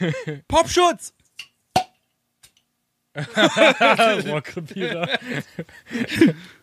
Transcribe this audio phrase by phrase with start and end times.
[0.48, 1.12] Popschutz!
[4.26, 5.08] Rohrkrepierer.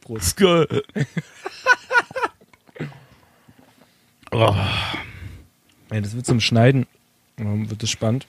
[0.02, 0.40] Prost.
[4.36, 4.56] Oh.
[5.92, 6.88] Ja, das wird zum Schneiden.
[7.38, 8.26] Ähm, wird das spannend.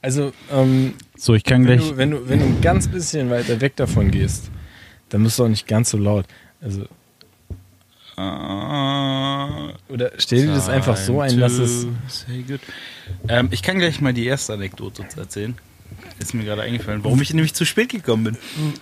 [0.00, 1.90] Also, ähm, So, ich kann wenn, gleich.
[1.90, 4.48] du, wenn, du, wenn du ein ganz bisschen weiter weg davon gehst,
[5.08, 6.26] dann musst du auch nicht ganz so laut.
[6.60, 6.86] Also,
[8.14, 9.01] Ah,
[9.88, 11.86] oder stell dir das einfach so ein, dass es.
[13.28, 15.56] Ähm, ich kann gleich mal die erste Anekdote erzählen.
[16.18, 18.36] Ist mir gerade eingefallen, warum ich nämlich zu spät gekommen bin.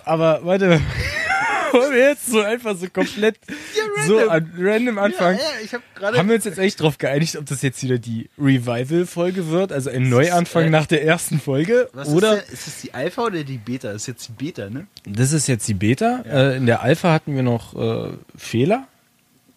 [0.05, 0.81] Aber warte,
[1.71, 3.37] wollen wir jetzt so einfach so komplett
[4.07, 5.39] so an random anfangen?
[5.63, 6.17] ich habe gerade.
[6.17, 9.89] Haben wir uns jetzt echt drauf geeinigt, ob das jetzt wieder die Revival-Folge wird, also
[9.89, 11.89] ein Neuanfang äh, nach der ersten Folge?
[11.93, 13.93] Was oder ist, der, ist das die Alpha oder die Beta?
[13.93, 14.87] Das ist jetzt die Beta, ne?
[15.05, 16.23] das ist jetzt die Beta.
[16.29, 18.87] Äh, in der Alpha hatten wir noch äh, Fehler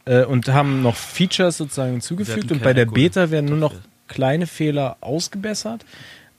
[0.06, 3.02] äh, und haben noch Features sozusagen hinzugefügt und bei der Alkohol.
[3.02, 3.74] Beta werden nur noch
[4.08, 5.84] kleine Fehler ausgebessert.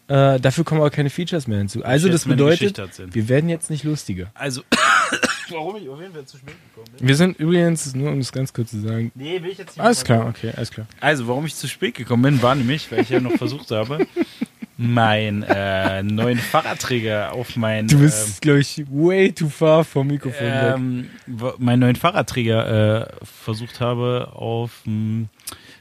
[0.08, 1.84] Äh, dafür kommen aber keine Features mehr hinzu.
[1.84, 2.80] Also das bedeutet,
[3.14, 4.28] wir werden jetzt nicht lustiger.
[4.36, 4.62] Also,
[5.50, 7.08] warum ich auf jeden Fall zu spät gekommen bin?
[7.08, 9.84] Wir sind übrigens, nur um es ganz kurz zu sagen, Nee, will ich jetzt nicht
[9.84, 10.86] alles klar, okay, alles klar.
[11.02, 14.06] Also, warum ich zu spät gekommen bin, war nämlich, weil ich ja noch versucht habe,
[14.78, 20.46] meinen äh, neuen Fahrradträger auf mein Du bist, glaube ich, way too far vom Mikrofon
[20.48, 20.74] weg.
[20.76, 25.30] ähm, w- meinen neuen Fahrradträger äh, versucht habe, auf dem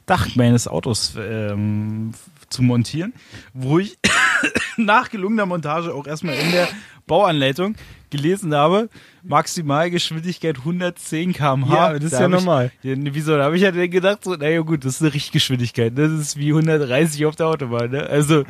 [0.07, 2.13] Dach meines Autos ähm,
[2.51, 3.15] zu montieren,
[3.53, 3.99] wo ich
[4.77, 6.69] nach gelungener Montage auch erstmal in der
[7.07, 7.75] Bauanleitung
[8.11, 8.89] gelesen habe,
[9.25, 11.75] Maximalgeschwindigkeit 110 km/h.
[11.75, 12.71] Ja, das ist Da ja ich- normal.
[12.83, 13.37] ne, wieso?
[13.37, 15.95] Da habe ich ja dann gedacht, so, naja gut, das ist eine Richtgeschwindigkeit.
[15.95, 16.09] ne?
[16.09, 17.91] Das ist wie 130 auf der Autobahn.
[17.91, 18.03] Ne?
[18.07, 18.45] Also,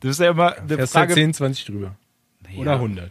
[0.00, 1.14] das ist ja immer eine Fährst halt Frage.
[1.14, 1.94] 10, 20 drüber.
[2.44, 3.10] Naja, Oder 100.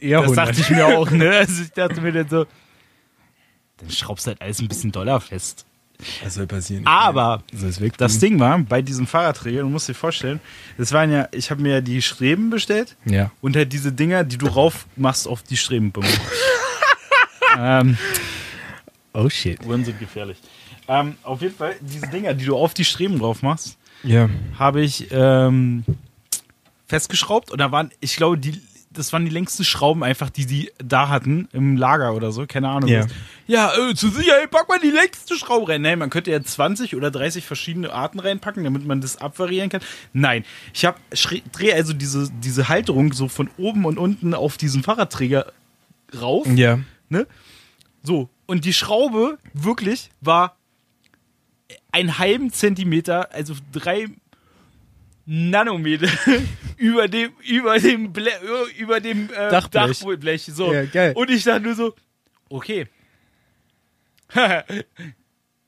[0.00, 0.48] Eher Das 100.
[0.48, 1.30] dachte ich mir auch, ne?
[1.38, 2.46] Also ich dachte mir dann so,
[3.78, 5.66] dann schraubst du halt alles ein bisschen doller fest.
[6.22, 6.86] Was soll passieren?
[6.86, 7.96] Aber weg?
[7.96, 10.40] das Ding war, bei diesem Fahrradträger, du musst dir vorstellen,
[10.76, 13.30] das waren ja, ich habe mir ja die Streben bestellt Ja.
[13.40, 16.08] und halt diese Dinger, die du rauf machst auf die Strebenbumme.
[17.58, 17.96] ähm,
[19.12, 19.64] Oh shit.
[19.64, 20.36] Uhren sind gefährlich.
[20.88, 24.28] Ähm, auf jeden Fall, diese Dinger, die du auf die Streben drauf machst, Ja.
[24.58, 25.84] habe ich ähm,
[26.86, 28.60] festgeschraubt und da waren, ich glaube, die,
[28.96, 32.68] das waren die längsten Schrauben einfach, die die da hatten im Lager oder so, keine
[32.68, 32.88] Ahnung.
[32.90, 33.04] Ja.
[33.04, 33.12] was.
[33.46, 35.82] Ja, äh, zur Sicherheit pack mal die längste Schraube rein.
[35.82, 39.80] Nein, man könnte ja 20 oder 30 verschiedene Arten reinpacken, damit man das abvariieren kann.
[40.12, 40.98] Nein, ich habe
[41.52, 45.52] drehe also diese diese Halterung so von oben und unten auf diesen Fahrradträger
[46.20, 46.78] rauf, Ja.
[47.08, 47.26] ne?
[48.02, 50.56] So und die Schraube wirklich war
[51.92, 54.06] einen halben Zentimeter, also drei
[55.26, 56.08] Nanometer
[56.76, 58.30] über dem über dem Ble
[58.78, 60.00] über dem äh, Dachblech.
[60.00, 60.44] Dachblech.
[60.44, 60.72] So.
[60.72, 61.12] Ja.
[61.12, 61.94] Und ich dachte nur so,
[62.48, 62.86] okay.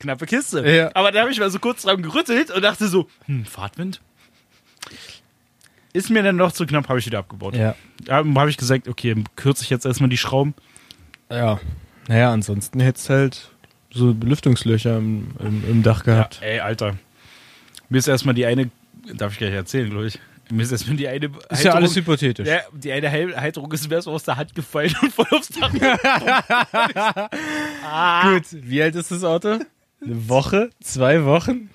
[0.00, 0.68] Knappe Kiste.
[0.68, 0.90] Ja.
[0.94, 4.00] Aber da habe ich mal so kurz dran gerüttelt und dachte so, hm, Fahrtwind?
[5.92, 7.56] Ist mir dann noch zu knapp, habe ich wieder abgebaut.
[7.56, 7.74] Ja.
[8.04, 10.54] Da habe ich gesagt, okay, kürze ich jetzt erstmal die Schrauben.
[11.30, 11.58] Ja.
[12.06, 13.50] Naja, ansonsten hättest halt
[13.90, 16.40] so Belüftungslöcher im, im, im Dach gehabt.
[16.40, 16.96] Ja, ey, Alter.
[17.88, 18.70] Mir ist erstmal die eine,
[19.14, 20.18] darf ich gleich erzählen, glaube ich.
[20.50, 22.48] Mir ist erstmal die eine Ist ja alles hypothetisch.
[22.48, 25.70] Ja, die eine Halterung ist mir so aus der Hand gefallen und voll aufs Dach.
[28.22, 29.58] Gut, wie alt ist das Auto?
[30.00, 30.70] Eine Woche?
[30.80, 31.70] Zwei Wochen?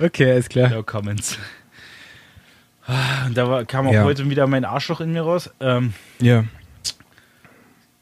[0.00, 0.70] Okay, alles klar.
[0.70, 1.38] No comments.
[2.86, 4.04] Ah, Und da war, kam auch Ja.
[4.04, 5.50] heute wieder mein Arschloch in mir raus.
[5.60, 6.44] Ähm, Ja.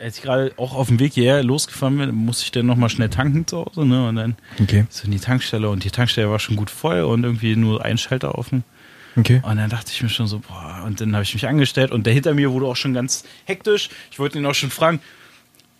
[0.00, 3.08] Als ich gerade auch auf dem Weg hierher losgefahren bin, musste ich dann nochmal schnell
[3.10, 4.08] tanken zu Hause, ne?
[4.08, 4.86] Und dann Okay.
[4.88, 7.98] so in die Tankstelle und die Tankstelle war schon gut voll und irgendwie nur ein
[7.98, 8.64] Schalter offen.
[9.16, 9.40] Okay.
[9.44, 12.06] Und dann dachte ich mir schon so, boah, und dann habe ich mich angestellt und
[12.06, 13.90] der hinter mir wurde auch schon ganz hektisch.
[14.10, 15.00] Ich wollte ihn auch schon fragen,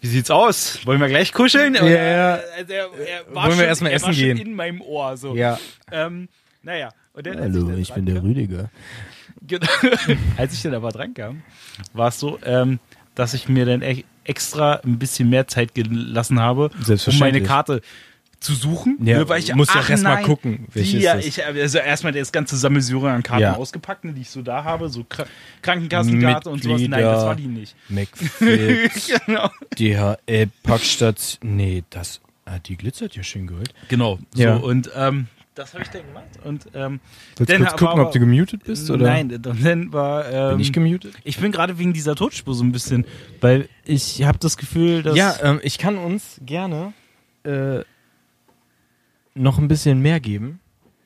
[0.01, 0.81] wie sieht's aus?
[0.85, 1.75] Wollen wir gleich kuscheln?
[1.75, 2.39] Ja, ja.
[2.57, 4.39] Also er, er war Wollen wir schon, erst mal er war essen schon gehen?
[4.49, 5.37] in meinem Ohr so.
[5.37, 5.59] Ja.
[5.93, 6.29] Ähm,
[6.63, 6.91] naja.
[7.13, 8.71] Und dann, als dann dran kam- Rüdiger.
[9.47, 9.67] Genau.
[10.37, 11.43] Als ich dann aber dran kam,
[11.93, 12.79] war es so, ähm,
[13.21, 16.71] dass ich mir dann e extra ein bisschen mehr Zeit gelassen habe,
[17.07, 17.83] um meine Karte
[18.39, 18.97] zu suchen.
[19.05, 21.61] Ja, weil ich, musst ja ach auch erst mal nein, gucken, die, ja, ich habe
[21.61, 23.57] also erstmal das ganze Sammelsurium an Karten Ja.
[23.57, 25.27] ausgepackt, ne, die ich so da habe, so Kra
[25.61, 26.81] Krankenkassenkarte und sowas.
[26.81, 27.77] Nein, das war die nicht.
[27.91, 29.51] McFit, genau.
[29.79, 31.57] DHL, Packstation.
[31.57, 32.23] Nee, das.
[32.47, 33.75] Ah, die glitzert ja schön gold.
[33.89, 34.19] Genau.
[34.35, 34.57] So, Ja.
[34.57, 35.27] und ähm,
[35.61, 36.25] das habe ich dann gemacht.
[36.45, 37.01] Und ähm,
[37.37, 38.91] Willst du dann kurz gucken, aber- ob du gemutet bist?
[38.91, 39.07] Oder?
[39.07, 41.15] Nein, dann war ähm, Bin ich gemutet?
[41.25, 43.05] ich bin gerade wegen dieser Totspur so ein bisschen,
[43.41, 46.93] weil ich habe das Gefühl, dass Ja, ähm, ich kann uns gerne
[47.45, 47.81] äh,
[49.35, 50.61] noch ein bisschen mehr geben.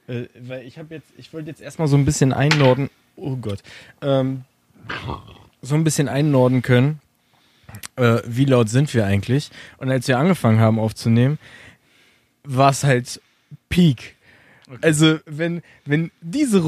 [0.06, 2.90] Äh, weil ich habe jetzt, ich wollte jetzt erstmal so ein bisschen einnorden.
[3.16, 3.60] Oh Gott.
[4.02, 4.42] Ähm,
[5.62, 7.00] so ein bisschen einnorden können.
[7.96, 9.50] Äh, wie laut sind wir eigentlich?
[9.78, 11.38] Und als wir angefangen haben aufzunehmen,
[12.44, 13.20] war es halt
[13.68, 14.14] Peak.
[14.80, 16.62] Also, wenn, wenn diese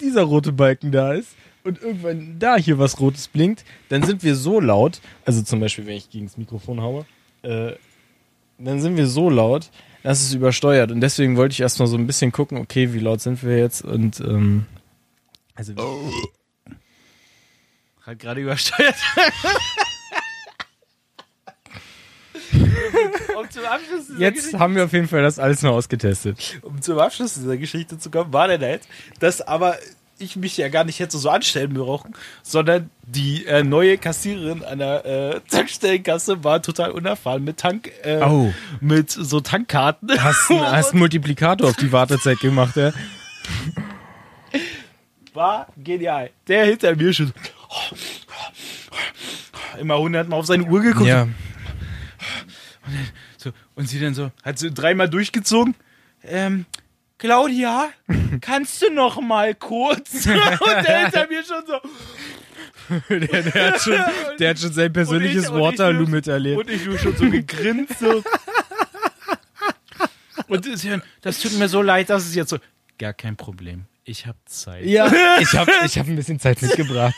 [0.00, 4.36] dieser rote Balken da ist und irgendwann da hier was Rotes blinkt, dann sind wir
[4.36, 7.06] so laut, also zum Beispiel, wenn ich gegen das Mikrofon haue,
[7.42, 7.72] äh,
[8.58, 9.70] dann sind wir so laut,
[10.02, 10.92] dass es übersteuert.
[10.92, 13.82] Und deswegen wollte ich erstmal so ein bisschen gucken, okay, wie laut sind wir jetzt
[13.84, 14.66] und ähm,
[15.54, 15.74] also
[18.02, 18.96] Hat gerade übersteuert.
[23.38, 26.60] um zum Abschluss dieser jetzt Geschichte, haben wir auf jeden Fall das alles mal ausgetestet.
[26.62, 28.82] um zum Abschluss dieser Geschichte zu kommen, war denn halt,
[29.20, 29.76] dass aber
[30.22, 35.04] ich mich ja gar nicht hätte so anstellen brauchen, sondern die äh, neue Kassiererin der
[35.06, 38.52] äh, Tankstellenkasse war total unerfahren mit Tank, äh, Oh.
[38.80, 40.10] mit so Tankkarten.
[40.22, 42.92] Hast, einen- hast einen Multiplikator auf die Wartezeit gemacht, ja?
[45.32, 46.30] war genial.
[46.48, 47.32] Der hinter mir schon
[49.80, 51.06] immer hundertmal auf seine Uhr geguckt.
[51.06, 51.28] Ja.
[53.36, 55.74] So, und sie dann so, hat sie dreimal durchgezogen.
[56.22, 56.66] Ähm,
[57.18, 57.88] Claudia,
[58.40, 60.14] kannst du noch mal kurz?
[60.26, 61.80] und der hinter mir schon so.
[63.08, 63.94] Der, der, hat schon,
[64.40, 66.58] der hat schon sein persönliches Und ich- und ich Waterloo nur- miterlebt.
[66.58, 68.00] Und ich nur schon so gegrinst.
[68.00, 68.24] So.
[70.48, 70.66] Und
[71.22, 72.58] das tut mir so leid, dass es jetzt so.
[72.98, 73.84] Gar kein Problem.
[74.04, 74.84] Ich hab Zeit.
[74.86, 75.06] Ja,
[75.40, 77.14] ich habe ich hab ein bisschen Zeit mitgebracht.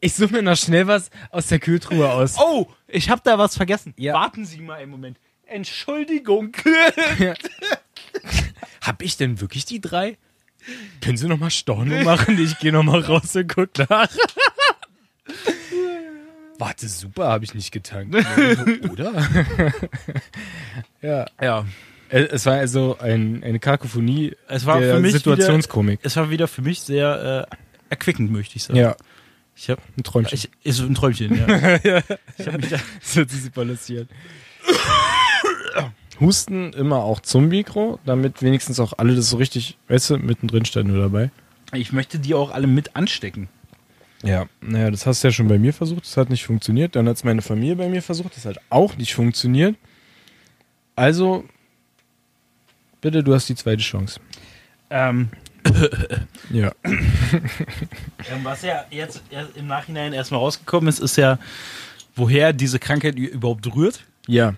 [0.00, 2.36] Ich suche mir noch schnell was aus der Kühltruhe aus.
[2.38, 3.94] Oh, ich hab da was vergessen.
[3.96, 4.14] Ja.
[4.14, 5.18] Warten Sie mal einen Moment.
[5.46, 6.56] Entschuldigung.
[8.80, 10.16] Hab ich denn wirklich die drei?
[11.00, 12.38] Können Sie noch mal Storno machen?
[12.38, 14.08] Ich gehe noch mal raus und guck nach.
[16.58, 18.14] Warte, super, habe ich nicht getankt.
[18.90, 19.28] Oder?
[21.00, 21.26] ja.
[21.40, 21.66] ja.
[22.08, 26.00] Äh, Es war also ein, eine Kakophonie Es war der für mich Situationskomik.
[26.02, 27.56] Es war wieder für mich sehr äh,
[27.90, 28.78] erquickend, möchte ich sagen.
[28.78, 28.96] Ja,
[29.54, 30.34] Ich hab, ein Träumchen.
[30.34, 31.46] ich, ist so ein Träumchen, ja.
[32.38, 32.78] Ich hab mich da,
[33.28, 34.08] super lustig an.
[36.20, 40.64] Husten immer auch zum Mikro, damit wenigstens auch alle das so richtig, weißt du, mittendrin
[40.64, 41.30] stehen nur dabei.
[41.72, 43.48] ich möchte die auch alle mit anstecken.
[44.22, 46.94] Ja, naja, das hast du ja schon bei mir versucht, das hat nicht funktioniert.
[46.94, 49.74] Dann hat es meine Familie bei mir versucht, das hat auch nicht funktioniert.
[50.94, 51.44] Also,
[53.00, 54.20] bitte, du hast die zweite Chance.
[54.90, 55.30] Ähm,
[56.50, 56.72] Ja.
[58.42, 59.22] was ja jetzt
[59.54, 61.38] im Nachhinein erstmal rausgekommen ist, ist ja,
[62.14, 64.04] woher diese Krankheit überhaupt rührt.
[64.26, 64.54] Ja.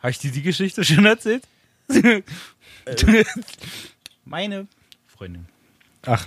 [0.00, 1.42] Habe ich dir die Geschichte schon erzählt?
[4.24, 4.66] Meine
[5.06, 5.46] Freundin
[6.06, 6.26] Ach,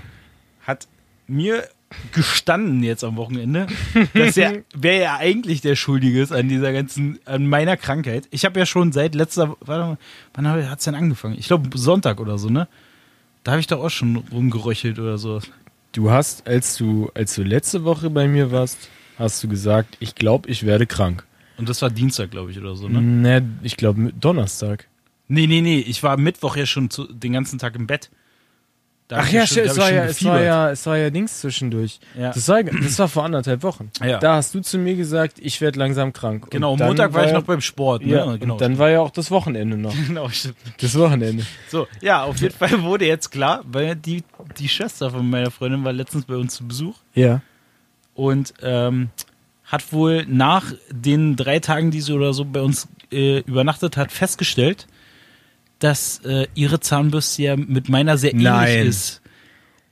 [0.63, 0.87] hat
[1.27, 1.67] mir
[2.11, 3.67] gestanden jetzt am Wochenende,
[4.13, 8.27] dass er, wer ja eigentlich der Schuldige ist an dieser ganzen, an meiner Krankheit.
[8.31, 9.97] Ich habe ja schon seit letzter, warte mal,
[10.33, 11.37] wann hat es denn angefangen?
[11.37, 12.67] Ich glaube Sonntag oder so, ne?
[13.43, 15.41] Da habe ich doch auch schon rumgeröchelt oder so.
[15.93, 20.15] du hast, als du, als du letzte Woche bei mir warst, hast du gesagt, ich
[20.15, 21.25] glaube, ich werde krank.
[21.57, 23.01] Und das war Dienstag, glaube ich, oder so, ne?
[23.01, 24.87] Ne, ich glaube Donnerstag.
[25.27, 28.09] Nee, nee, nee, ich war Mittwoch ja schon zu, den ganzen Tag im Bett.
[29.19, 31.99] Ach ja, schon- es war ja, es war ja, es war ja Dings zwischendurch.
[32.17, 32.31] Ja.
[32.31, 33.91] Das, war, das war vor anderthalb Wochen.
[34.03, 34.19] Ja.
[34.19, 36.47] Da hast du zu mir gesagt, ich werde langsam krank.
[36.49, 38.11] Genau, Montag war ich ja- noch beim Sport, ne?
[38.13, 38.53] Ja, genau.
[38.53, 39.93] und dann war ja auch das Wochenende noch.
[40.07, 40.55] genau, stimmt.
[40.79, 41.45] Das Wochenende.
[41.69, 44.23] So, ja, auf jeden Fall wurde jetzt klar, weil die,
[44.57, 47.41] die Schwester von meiner Freundin war letztens bei uns zu Besuch Ja.
[48.13, 49.09] und ähm,
[49.65, 54.11] hat wohl nach den drei Tagen, die sie oder so bei uns äh, übernachtet hat,
[54.11, 54.87] festgestellt,
[55.83, 58.87] dass äh, ihre Zahnbürste ja mit meiner sehr ähnlich Nein.
[58.87, 59.21] ist.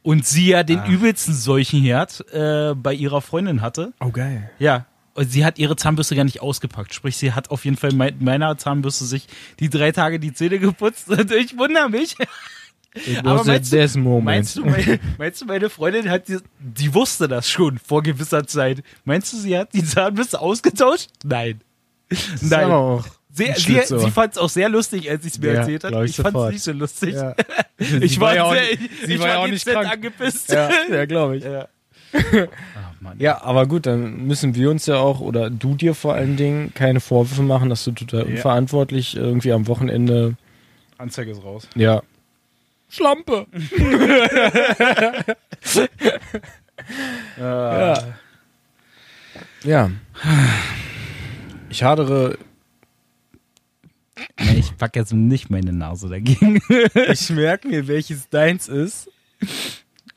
[0.02, 0.88] Und sie ja den Ah.
[0.88, 3.94] übelsten Seuchenherd äh, bei ihrer Freundin hatte.
[4.00, 4.50] Oh, geil.
[4.60, 4.86] Ja.
[5.14, 6.94] Und sie hat ihre Zahnbürste gar nicht ausgepackt.
[6.94, 9.28] Sprich, sie hat auf jeden Fall mit meiner Zahnbürste sich
[9.60, 11.10] die drei Tage die Zähne geputzt.
[11.10, 12.16] Und ich wundere mich.
[12.96, 14.26] It Aber was a meinst du- death moment.
[14.26, 18.48] Meinst du, meine, meinst du, meine Freundin hat die, die wusste das schon vor gewisser
[18.48, 18.82] Zeit.
[19.04, 21.10] Meinst du, sie hat die Zahnbürste ausgetauscht?
[21.24, 21.62] Nein.
[22.10, 22.64] Das Nein.
[22.66, 23.06] aber auch
[23.40, 25.92] Sehr, ein sie fand es auch sehr lustig, als sie es mir Ja, erzählt hat.
[25.92, 27.16] glaub ich Ich fand es nicht so lustig.
[27.16, 27.36] Ja.
[27.80, 29.66] Ich Sie war, ja auch, sehr, nicht- ich, sie ich war ja auch war nicht
[29.66, 29.90] krank.
[29.92, 30.52] angepisst.
[30.52, 31.44] Ja, ja glaube ich.
[31.46, 31.68] Ja.
[32.14, 32.48] Ah,
[33.00, 33.16] Mann.
[33.20, 36.74] Ja, aber gut, dann müssen wir uns ja auch, oder du dir vor allen Dingen,
[36.74, 38.26] keine Vorwürfe machen, dass du total Ja.
[38.36, 40.36] unverantwortlich irgendwie am Wochenende,
[40.98, 41.68] Anzeige ist raus.
[41.76, 42.02] ja.
[42.92, 43.46] Schlampe!
[47.40, 48.04] ja.
[49.64, 49.92] Ja.
[51.70, 52.49] Ich hadere, ich
[54.80, 56.60] pack jetzt nicht meine Nase dagegen.
[57.12, 59.10] ich merke mir, welches deins ist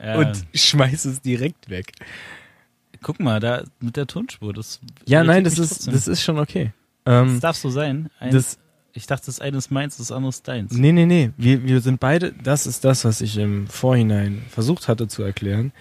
[0.02, 0.16] Ja.
[0.18, 1.92] und schmeiß es direkt weg.
[3.02, 4.52] guck mal, da mit der Tonspur.
[4.54, 5.92] Das Ja, nein, das ist, trotzdem.
[5.92, 6.72] das ist schon okay.
[7.04, 8.08] Das Ähm, darf so sein.
[8.20, 8.58] Ein, das,
[8.94, 10.72] ich dachte, das eine ist meins, das andere ist deins.
[10.72, 11.30] Nee, nee, nee.
[11.36, 15.72] Wir, wir sind beide, das ist das, was ich im Vorhinein versucht hatte zu erklären,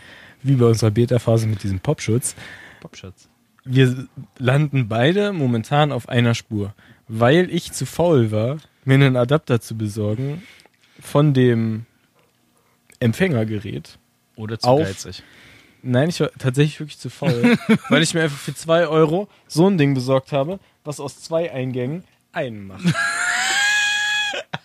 [0.43, 2.35] wie bei unserer Beta-Phase mit diesem Popschutz.
[2.79, 3.27] Popschatz.
[3.63, 4.07] Wir
[4.39, 6.73] landen beide momentan auf einer Spur.
[7.07, 10.43] Weil ich zu faul war, mir einen Adapter zu besorgen,
[10.99, 11.85] von dem
[12.99, 13.97] Empfängergerät.
[14.35, 15.23] Oder zu Auf- geizig.
[15.83, 17.57] Nein, ich war tatsächlich wirklich zu faul,
[17.89, 21.51] weil ich mir einfach für zwei Euro so ein Ding besorgt habe, was aus zwei
[21.51, 22.85] Eingängen einen macht.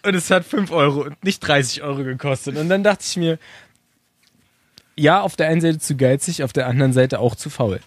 [0.02, 2.56] und es hat 5 Euro und nicht 30 Euro gekostet.
[2.56, 3.38] Und dann dachte ich mir,
[4.94, 7.80] ja, auf der einen Seite zu geizig, auf der anderen Seite auch zu faul.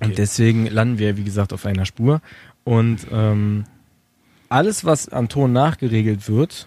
[0.00, 2.20] Und deswegen landen wir, wie gesagt, auf einer Spur.
[2.64, 3.64] Und ähm,
[4.48, 6.66] alles, was am Ton nachgeregelt wird,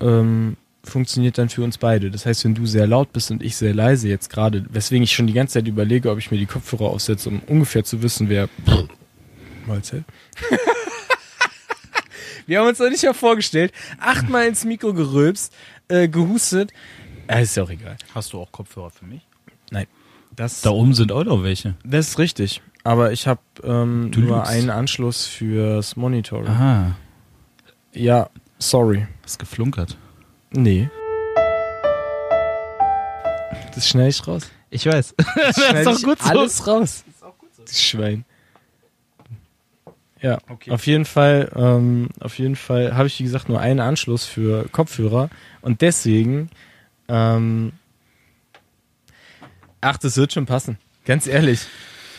[0.00, 2.10] ähm, funktioniert dann für uns beide.
[2.10, 5.12] Das heißt, wenn du sehr laut bist und ich sehr leise jetzt gerade, weswegen ich
[5.12, 8.28] schon die ganze Zeit überlege, ob ich mir die Kopfhörer aufsetze, um ungefähr zu wissen,
[8.28, 8.48] wer
[9.66, 10.04] Mahlzeit.
[12.46, 15.52] Wir haben uns noch nicht mal vorgestellt, achtmal ins Mikro gerülpst,
[15.88, 16.72] äh, gehustet.
[17.26, 17.96] Äh, ist ja auch egal.
[18.14, 19.26] Hast du auch Kopfhörer für mich?
[19.72, 19.86] Nein.
[20.36, 21.74] Das, Da oben sind auch noch welche.
[21.82, 22.60] das ist richtig.
[22.84, 24.50] Aber ich habe ähm, nur lügst.
[24.50, 26.46] einen Anschluss fürs Monitoring.
[26.46, 26.94] Aha.
[27.96, 29.06] Ja, sorry.
[29.22, 29.96] Hast geflunkert.
[30.50, 30.88] Nee.
[33.74, 34.50] Das schneide ich raus.
[34.70, 35.14] Ich weiß.
[35.16, 36.28] Das schneide doch ich gut so.
[36.28, 37.04] alles raus.
[37.64, 38.24] Das Schwein.
[40.20, 40.70] Ja, Okay.
[40.70, 44.68] auf jeden Fall, ähm, auf jeden Fall habe ich, wie gesagt, nur einen Anschluss für
[44.70, 45.28] Kopfhörer
[45.62, 46.50] und deswegen,
[47.08, 47.72] ähm,
[49.80, 50.78] ach, das wird schon passen.
[51.04, 51.60] Ganz ehrlich.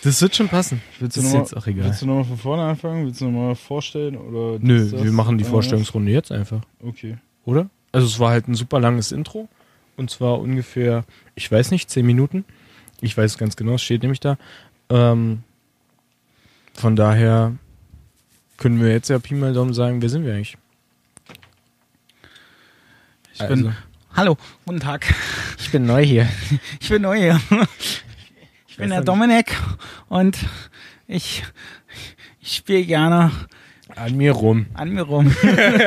[0.03, 0.81] Das wird schon passen.
[0.99, 1.85] Willst Das du ist noch jetzt auch egal.
[1.85, 3.05] Willst du nochmal von vorne anfangen?
[3.05, 4.15] Willst du nochmal vorstellen?
[4.15, 5.51] Oder Nö, wir machen die anders?
[5.51, 6.61] Vorstellungsrunde jetzt einfach.
[6.81, 7.17] Okay.
[7.45, 7.69] oder?
[7.91, 9.47] Also es war halt ein super langes Intro
[9.95, 11.03] und zwar ungefähr,
[11.35, 12.45] ich weiß nicht, zehn Minuten.
[13.01, 14.37] Ich weiß es ganz genau, es steht nämlich da.
[14.89, 15.43] Ähm,
[16.73, 17.55] von daher
[18.57, 20.57] können wir jetzt ja Pi mal Daumen sagen, wer sind wir eigentlich?
[23.33, 23.67] Ich bin.
[23.67, 23.71] Also,
[24.15, 25.13] Hallo, guten Tag.
[25.59, 26.27] ich bin neu hier.
[26.79, 27.39] Ich bin neu hier.
[28.77, 29.55] Ich bin der Dominik
[30.07, 30.37] und
[31.07, 31.43] ich,
[32.39, 33.31] ich spiele gerne
[33.95, 34.67] An mir rum.
[34.75, 35.35] an mir rum.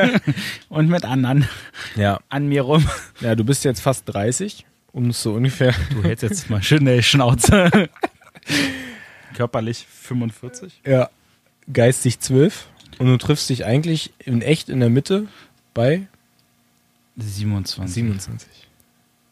[0.69, 1.47] und mit anderen
[1.95, 2.19] Ja.
[2.27, 2.85] an mir rum.
[3.21, 5.73] Ja, du bist jetzt fast 30, um es so ungefähr.
[5.91, 7.71] Du hältst jetzt mal schön die Schnauze.
[9.35, 10.81] Körperlich 45.
[10.85, 11.09] Ja.
[11.71, 12.67] Geistig 12.
[12.99, 15.27] Und du triffst dich eigentlich in echt in der Mitte
[15.73, 16.07] bei
[17.15, 17.93] 27.
[17.93, 18.49] 27.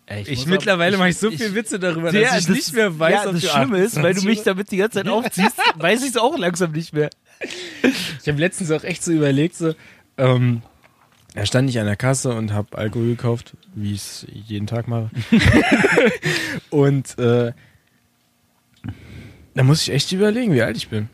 [0.09, 2.97] Ey, Ich muss mittlerweile mache ich so viel Witze darüber, Der- dass ich nicht mehr
[2.97, 5.55] weiß, ja, ob das Schlimme ist, weil du 28 mich damit die ganze Zeit aufziehst,
[5.75, 7.09] weiß ich es auch langsam nicht mehr.
[8.21, 9.75] Ich habe letztens auch echt so überlegt, so,
[10.17, 10.63] ähm,
[11.35, 14.87] da stand ich an der Kasse und habe Alkohol gekauft, wie ich es jeden Tag
[14.87, 15.11] mache.
[16.71, 17.53] und äh,
[19.53, 21.07] da muss ich echt überlegen, wie alt ich bin.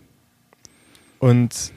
[1.20, 1.72] Und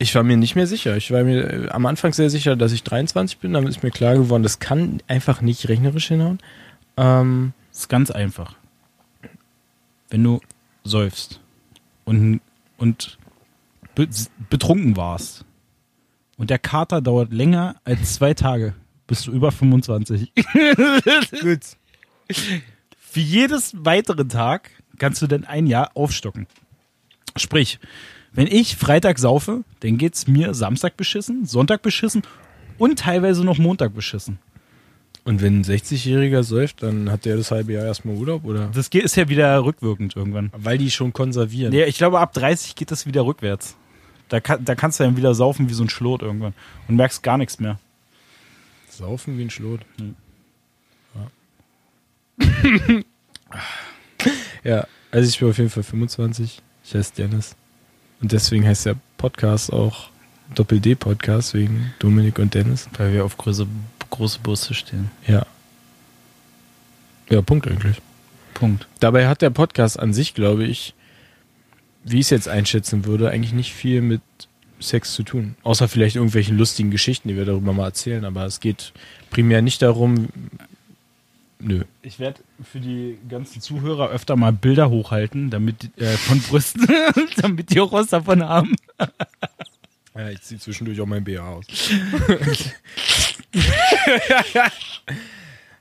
[0.00, 0.96] ich war mir nicht mehr sicher.
[0.96, 3.52] Ich war mir äh, am Anfang sehr sicher, dass ich 23 bin.
[3.52, 6.38] Dann ist mir klar geworden, das kann einfach nicht rechnerisch hinhauen.
[6.96, 8.54] Ähm, Das ist ganz einfach.
[10.08, 10.40] Wenn du
[10.84, 11.40] säufst
[12.06, 12.40] und,
[12.78, 13.18] und
[13.94, 14.08] be
[14.48, 15.44] betrunken warst
[16.38, 18.74] und der Kater dauert länger als zwei Tage,
[19.06, 20.32] bist du über 25.
[21.42, 21.60] gut.
[22.98, 26.46] Für jedes weitere Tag kannst du dann ein Jahr aufstocken.
[27.36, 27.78] Sprich,
[28.32, 32.22] wenn ich Freitag saufe, dann geht's mir Samstag beschissen, Sonntag beschissen
[32.78, 34.38] und teilweise noch Montag beschissen.
[35.24, 38.70] Und wenn ein 60-Jähriger säuft, dann hat der das halbe Jahr erstmal Urlaub, oder?
[38.72, 40.50] Das geht, ist ja wieder rückwirkend irgendwann.
[40.56, 41.72] Weil die schon konservieren.
[41.72, 43.76] Nee, ich glaube, ab 30 geht das wieder rückwärts.
[44.30, 46.54] Da, kann, da kannst du dann wieder saufen wie so ein Schlot irgendwann
[46.88, 47.78] und merkst gar nichts mehr.
[48.88, 49.80] Saufen wie ein Schlot.
[49.98, 50.14] Hm.
[54.62, 56.62] Ja, also ich bin auf jeden Fall 25.
[56.84, 57.56] Ich heiße Dennis.
[58.20, 60.10] Und deswegen heißt der Podcast auch
[60.54, 62.88] Doppel-D-Podcast wegen Dominik und Dennis.
[62.96, 63.66] Weil wir auf große,
[64.10, 65.10] große Busse stehen.
[65.26, 65.46] Ja.
[67.28, 67.96] Ja, Punkt eigentlich.
[68.54, 68.86] Punkt.
[68.98, 70.94] Dabei hat der Podcast an sich, glaube ich,
[72.04, 74.22] wie ich es jetzt einschätzen würde, eigentlich nicht viel mit
[74.80, 75.54] Sex zu tun.
[75.62, 78.24] Außer vielleicht irgendwelchen lustigen Geschichten, die wir darüber mal erzählen.
[78.24, 78.92] Aber es geht
[79.30, 80.28] primär nicht darum.
[81.60, 81.84] Nö.
[82.02, 86.88] Ich werde für die ganzen Zuhörer öfter mal Bilder hochhalten, damit äh, von Brüsten,
[87.36, 88.74] damit die auch was davon haben.
[90.12, 91.64] Ja, ich ziehe zwischendurch auch mein BH aus.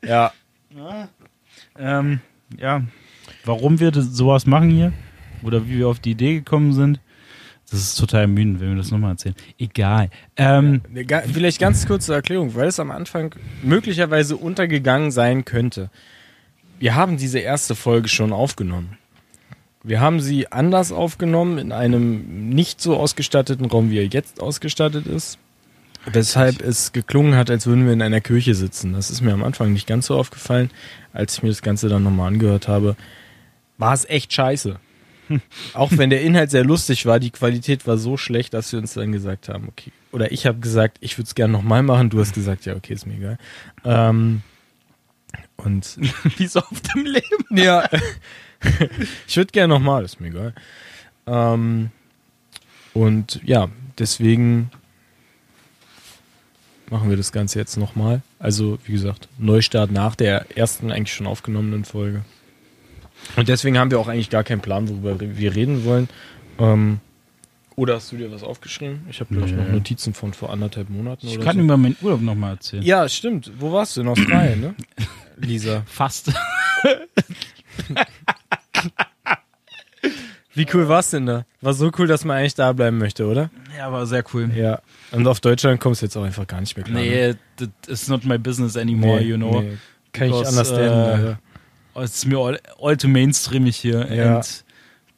[0.03, 0.31] ja.
[1.75, 2.19] Ähm,
[2.57, 2.83] ja,
[3.43, 4.93] warum wir sowas machen hier
[5.41, 6.99] oder wie wir auf die Idee gekommen sind,
[7.71, 9.35] das ist total müden, wenn wir das nochmal erzählen.
[9.57, 10.09] Egal.
[10.37, 10.81] Ähm,
[11.31, 15.89] Vielleicht ganz kurze Erklärung, weil es am Anfang möglicherweise untergegangen sein könnte.
[16.79, 18.97] Wir haben diese erste Folge schon aufgenommen.
[19.83, 25.05] Wir haben sie anders aufgenommen, in einem nicht so ausgestatteten Raum, wie er jetzt ausgestattet
[25.05, 25.37] ist.
[26.05, 28.93] Weshalb es geklungen hat, als würden wir in einer Kirche sitzen.
[28.93, 30.69] Das ist mir am Anfang nicht ganz so aufgefallen.
[31.13, 32.95] Als ich mir das Ganze dann nochmal angehört habe,
[33.77, 34.79] war es echt scheiße.
[35.73, 38.93] Auch wenn der Inhalt sehr lustig war, die Qualität war so schlecht, dass wir uns
[38.93, 39.91] dann gesagt haben, okay.
[40.11, 42.09] Oder ich habe gesagt, ich würde es gerne nochmal machen.
[42.09, 43.37] Du hast gesagt, ja, okay, ist mir egal.
[43.85, 44.41] Ähm,
[45.57, 45.97] und
[46.37, 47.45] Wie so auf dem Leben.
[47.51, 47.87] ja,
[49.27, 50.53] ich würde gerne nochmal, ist mir egal.
[51.27, 51.91] Ähm,
[52.93, 54.71] und ja, deswegen
[56.89, 58.21] machen wir das Ganze jetzt nochmal.
[58.39, 62.23] Also, wie gesagt, Neustart nach der ersten eigentlich schon aufgenommenen Folge.
[63.35, 66.09] Und deswegen haben wir auch eigentlich gar keinen Plan, worüber wir reden wollen.
[66.59, 66.99] Ähm,
[67.75, 69.05] oder hast du dir was aufgeschrieben?
[69.09, 69.71] Ich habe, glaube ich, noch Nee.
[69.71, 71.61] Notizen von vor anderthalb Monaten Ich kann so.
[71.63, 72.83] über meinen Urlaub nochmal erzählen.
[72.83, 73.51] Ja, stimmt.
[73.57, 74.01] Wo warst du?
[74.01, 74.75] In Australien, ne?
[75.37, 75.83] Lisa.
[75.85, 76.31] Fast.
[80.53, 81.45] Wie cool war's denn da?
[81.61, 83.49] War so cool, dass man eigentlich da bleiben möchte, oder?
[83.77, 84.49] Ja, war sehr cool.
[84.55, 84.81] Ja.
[85.11, 86.99] Und auf Deutschland kommst du jetzt auch einfach gar nicht mehr klar.
[87.01, 87.07] ne?
[87.07, 89.61] Nee, that is not my business anymore, you know.
[89.61, 89.77] nee.
[90.11, 91.37] Kann ich Because, understanden.
[91.99, 92.03] Äh, Alter.
[92.05, 94.13] It's mir all, all too mainstreamig hier.
[94.13, 94.37] Ja.
[94.37, 94.63] And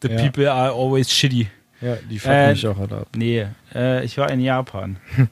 [0.02, 0.18] the Ja.
[0.22, 1.48] people are always shitty.
[1.82, 3.08] Ja, die fucken äh, mich auch alle ab.
[3.16, 4.98] Nee, äh, ich war in Japan.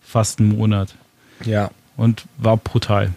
[0.00, 0.94] Fast einen Monat.
[1.44, 3.10] Ja, Und war brutal.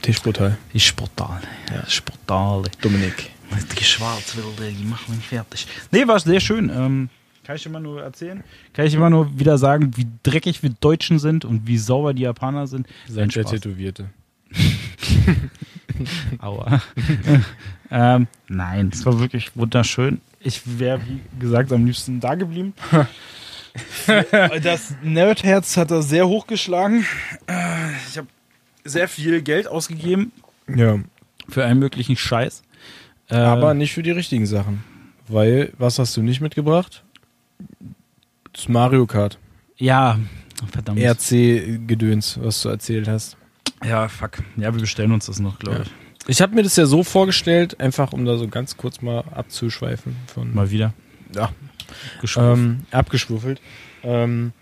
[0.00, 0.56] Tischbrutal.
[0.72, 1.40] Ist brutal.
[1.70, 1.80] Ja.
[1.80, 2.64] Ist brutal.
[2.80, 3.30] Dominik.
[3.78, 5.66] Die Schwarzwilde, die machen mich fertig.
[5.90, 6.70] Nee, war sehr schön.
[6.70, 7.10] Ähm,
[7.44, 8.42] kann ich immer nur erzählen.
[8.72, 12.22] Kann ich immer nur wieder sagen, wie dreckig wir Deutschen sind und wie sauber die
[12.22, 12.86] Japaner sind.
[13.08, 13.44] Sein der.
[13.44, 14.08] Tätowierte.
[16.38, 16.80] Aua.
[17.90, 20.20] ähm, nein, es war wirklich wunderschön.
[20.40, 22.74] Ich wäre, wie gesagt, am liebsten da geblieben.
[24.62, 27.06] das Nerdherz hat da sehr hochgeschlagen.
[27.46, 28.28] Äh, Ich habe
[28.84, 30.32] sehr viel Geld ausgegeben
[30.68, 30.98] Ja.
[31.48, 32.62] für allen möglichen Scheiß.
[33.28, 34.82] Äh, Aber nicht für die richtigen Sachen.
[35.28, 37.02] Weil, was hast du nicht mitgebracht?
[38.52, 39.38] Das Mario Kart.
[39.78, 40.18] ja,
[40.70, 41.00] verdammt.
[41.00, 43.36] RC-Gedöns, was du erzählt hast.
[43.84, 44.38] Ja, fuck.
[44.56, 45.82] Ja, wir bestellen uns das noch, glaube Ja.
[45.84, 45.90] ich.
[46.28, 50.16] Ich habe mir das ja so vorgestellt, einfach um da so ganz kurz mal abzuschweifen
[50.32, 50.94] von Mal wieder.
[51.34, 51.50] Ja.
[52.36, 53.60] Ähm, abgeschwuffelt.
[54.04, 54.52] Ähm,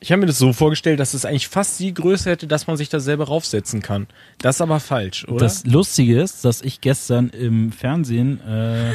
[0.00, 2.76] ich habe mir das so vorgestellt, dass es eigentlich fast die Größe hätte, dass man
[2.76, 4.06] sich da selber raufsetzen kann.
[4.38, 5.38] Das ist aber falsch, oder?
[5.44, 8.92] Das Lustige ist, dass ich gestern im Fernsehen, äh,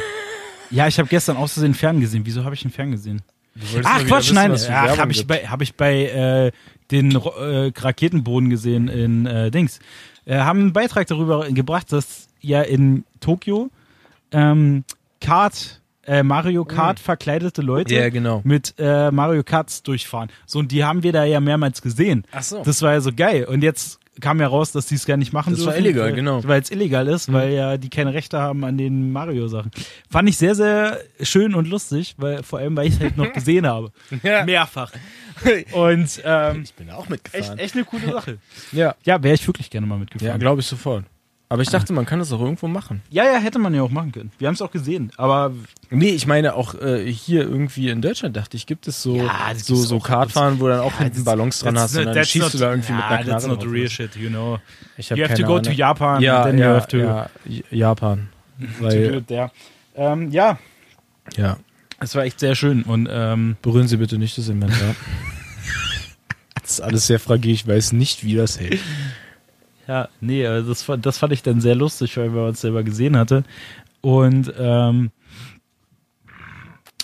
[0.72, 2.26] ja, ich habe gestern aus Versehen Fern gesehen.
[2.26, 3.22] Wieso habe ich einen Fern gesehen?
[3.84, 6.52] Ach Quatsch, nein, Ach, habe ich bei, hab ich bei äh,
[6.91, 9.80] den äh, Raketenboden gesehen in äh, Dings.
[10.25, 13.69] Äh, haben einen Beitrag darüber gebracht, dass ja in Tokio
[14.32, 14.84] ähm,
[15.21, 18.41] Kart, äh, Mario Kart verkleidete Leute Ja, genau.
[18.43, 20.30] mit äh, Mario Karts durchfahren.
[20.45, 22.25] So, und die haben wir da ja mehrmals gesehen.
[22.32, 22.63] Ach so.
[22.63, 23.45] Das war ja so geil.
[23.45, 26.05] Und jetzt kam ja raus, dass die es gar nicht machen Das war dürfen, illegal,
[26.08, 26.43] weil, genau.
[26.43, 29.71] Weil es illegal ist, weil ja die keine Rechte haben an den Mario-Sachen.
[30.10, 33.32] Fand ich sehr, sehr schön und lustig, weil vor allem, weil ich es halt noch
[33.34, 33.91] gesehen habe.
[34.23, 34.45] Ja.
[34.45, 34.91] Mehrfach.
[35.71, 37.60] Und ähm, Ich bin auch echt, mitgefahren.
[37.60, 38.38] echt eine coole Sache.
[38.73, 40.39] Ja, Ja, wäre ich wirklich gerne mal ja mitgefahren.
[40.39, 41.05] glaube ich sofort.
[41.52, 43.02] Aber ich dachte, man kann das auch irgendwo machen.
[43.10, 44.32] Ja, ja, hätte man ja auch machen können.
[44.38, 45.12] Wir haben es auch gesehen.
[45.18, 45.52] Aber
[45.90, 49.52] Nee, ich meine auch äh, hier irgendwie in Deutschland dachte ich, gibt es so Ja,
[49.56, 50.04] so, so auch.
[50.06, 52.70] Kartfahren, wo dann auch hinten das- Ballons dran hast und dann schießt not- du da
[52.70, 54.60] irgendwie mit ja, einer Knarre That's not the real shit, you know.
[54.96, 55.64] Ich You have to go Ahnung.
[55.64, 57.30] to Japan, Ja, then you ja, have to, ja,
[57.72, 58.30] Japan.
[58.80, 59.50] Weil, it there.
[59.96, 60.60] Ähm, ja,
[61.36, 61.58] ja,
[62.00, 62.84] es war echt sehr schön.
[62.84, 64.96] Und ähm, berühren Sie bitte nicht das Inventar.
[66.62, 68.80] das ist alles sehr fragil, ich weiß nicht, wie das hält.
[69.89, 72.84] Ja, nee, also das, fand- das fand ich dann sehr lustig, weil man uns selber
[72.84, 73.43] gesehen hatte.
[74.02, 75.10] Und ähm,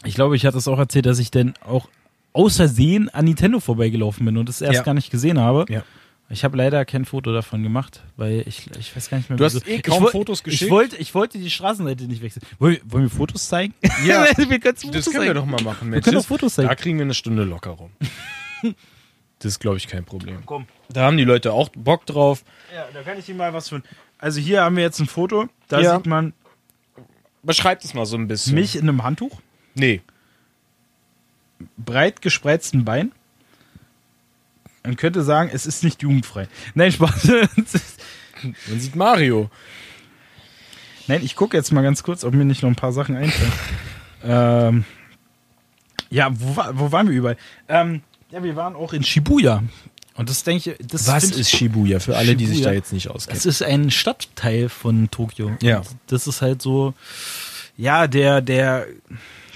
[0.04, 1.90] ich glaube, ich hatte es auch erzählt, dass ich dann auch
[2.34, 4.84] aus Versehen an Nintendo vorbeigelaufen bin und es erst Ja.
[4.84, 5.66] gar nicht gesehen habe.
[5.72, 5.84] Ja.
[6.30, 9.38] Ich habe leider kein Foto davon gemacht, weil ich, ich weiß gar nicht mehr.
[9.38, 9.66] Du hast wieso.
[9.68, 10.64] eh ich kaum Fotos geschickt.
[10.64, 12.44] Ich wollte, ich wollte die Straßenseite nicht wechseln.
[12.60, 13.74] Wollen, wollen wir Fotos zeigen?
[14.06, 16.04] Ja, wir können das können wir doch mal machen, Wir Mensch.
[16.04, 16.68] können auch Das- Fotos zeigen.
[16.70, 17.90] Da kriegen wir eine Stunde locker rum.
[19.40, 20.38] Das ist, glaube ich, kein Problem.
[20.46, 20.66] Komm.
[20.90, 22.44] Da haben die Leute auch Bock drauf.
[22.74, 23.84] Ja, da kann ich Ihnen mal was von.
[24.18, 25.48] Also hier haben wir jetzt ein Foto.
[25.68, 25.96] Da Ja.
[25.98, 26.34] sieht man
[27.44, 28.56] Beschreibt es mal so ein bisschen.
[28.56, 29.40] mich in einem Handtuch.
[29.76, 30.02] Nee.
[31.78, 33.12] breit gespreizten Bein.
[34.84, 36.48] Man könnte sagen, es ist nicht jugendfrei.
[36.76, 37.28] Nein, Spaß.
[38.44, 39.50] Man sieht Mario.
[41.08, 43.52] Nein, ich gucke jetzt mal ganz kurz, ob mir nicht noch ein paar Sachen einfallen.
[44.24, 44.86] ähm,
[46.10, 47.38] ja, wo, war, wo waren wir überall?
[47.68, 49.64] Ähm, ja, wir waren auch in Shibuya.
[50.16, 52.70] Und das denke ich, das Was ist Shibuya für alle, die sich Shibuya.
[52.72, 53.38] da jetzt nicht auskennen?
[53.38, 55.52] Es ist ein Stadtteil von Tokio.
[55.62, 55.80] Ja.
[55.80, 56.94] Und Das ist halt so,
[57.78, 58.88] ja, der, der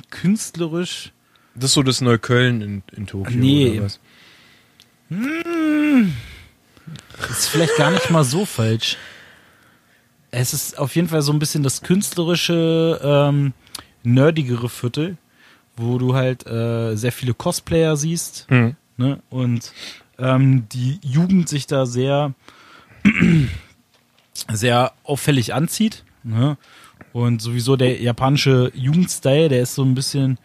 [0.09, 1.11] künstlerisch
[1.55, 3.37] Das ist so das Neukölln in, in Tokio.
[3.37, 3.77] Nee.
[3.79, 3.99] Oder was?
[7.29, 8.97] ist vielleicht gar nicht mal so falsch.
[10.31, 13.53] Es ist auf jeden Fall so ein bisschen das künstlerische, ähm,
[14.03, 15.17] nerdigere Viertel,
[15.75, 18.75] wo du halt äh, sehr viele Cosplayer siehst Mhm.
[18.97, 19.19] ne?
[19.29, 19.71] und
[20.19, 22.33] ähm, die Jugend sich da sehr,
[24.51, 26.03] sehr auffällig anzieht.
[26.23, 26.57] Ne?
[27.13, 30.37] Und sowieso der japanische Jugendstyle, der ist so ein bisschen,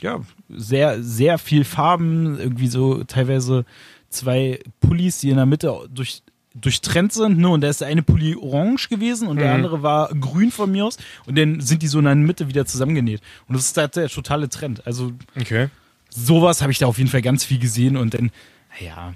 [0.00, 3.64] ja, sehr, sehr viel Farben, irgendwie so teilweise
[4.08, 6.22] zwei Pullis, die in der Mitte durch,
[6.54, 7.48] durchtrennt sind, ne?
[7.50, 9.54] Und da ist der eine Pulli orange gewesen und der Mhm.
[9.54, 10.96] andere war grün von mir aus.
[11.26, 13.20] Und dann sind die so in der Mitte wieder zusammengenäht.
[13.48, 14.86] Und das ist halt der totale Trend.
[14.86, 15.68] Also Okay.
[16.08, 18.30] sowas habe ich da auf jeden Fall ganz viel gesehen und dann,
[18.78, 19.14] naja,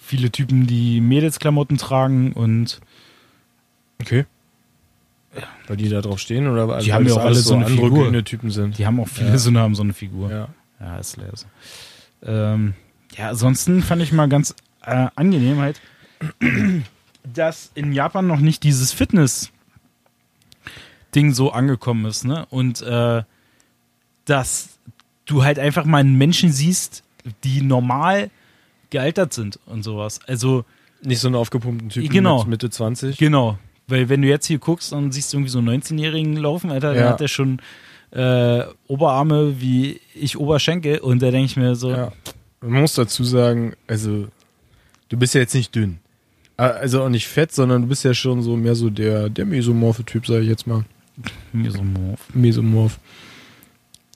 [0.00, 2.80] viele Typen, die Mädelsklamotten tragen und
[4.00, 4.24] Okay.
[5.68, 8.24] Weil die da drauf stehen oder weil Die haben ja auch alle so eine Figur.
[8.24, 8.78] Typen sind.
[8.78, 9.38] die haben auch viele Ja.
[9.38, 10.30] so, haben so eine Figur.
[10.30, 10.48] Ja.
[10.80, 11.46] Ja, ist leer so.
[12.22, 12.74] Ähm,
[13.16, 15.80] ja, ansonsten fand ich mal ganz äh, angenehm halt,
[17.22, 22.46] dass in Japan noch nicht dieses Fitness-Ding so angekommen ist, ne?
[22.50, 23.22] Und äh,
[24.24, 24.70] dass
[25.26, 27.04] du halt einfach mal einen Menschen siehst,
[27.44, 28.30] die normal
[28.90, 30.20] gealtert sind und sowas.
[30.26, 30.64] Also,
[31.02, 32.38] Nicht so einen aufgepumpten Typen Genau.
[32.40, 33.16] mit Mitte 20.
[33.18, 33.58] Genau.
[33.86, 37.04] Weil wenn du jetzt hier guckst und siehst irgendwie so einen 19-Jährigen laufen, Alter, dann
[37.04, 37.10] Ja.
[37.10, 37.60] hat der schon
[38.12, 42.12] äh, Oberarme wie ich Oberschenkel und da denke ich mir so, Ja.
[42.60, 44.26] Man muss dazu sagen, also
[45.08, 45.98] du bist ja jetzt nicht dünn.
[46.56, 50.04] Also auch nicht fett, sondern du bist ja schon so mehr so der, der mesomorphe
[50.04, 50.84] Typ, sage ich jetzt mal.
[51.52, 52.20] mir so morph.
[52.34, 52.98] Mesomorph.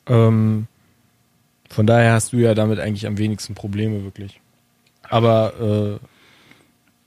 [0.06, 0.66] Ähm,
[1.74, 4.40] von daher hast du ja damit eigentlich am wenigsten Probleme wirklich.
[5.10, 6.00] Aber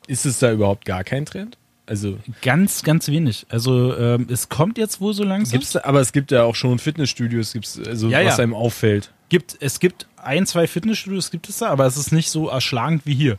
[0.08, 1.58] äh, ist es da überhaupt gar kein Trend?
[1.86, 3.46] Also Ganz, ganz wenig.
[3.50, 5.58] Also ähm, es kommt jetzt wohl so langsam.
[5.60, 8.44] gibt's aber es gibt ja auch schon Fitnessstudios, gibt's also Ja, was ja.
[8.44, 9.14] einem auffällt.
[9.30, 13.06] gibt, es gibt ein, zwei Fitnessstudios gibt es da, aber es ist nicht so erschlagend
[13.06, 13.38] wie hier.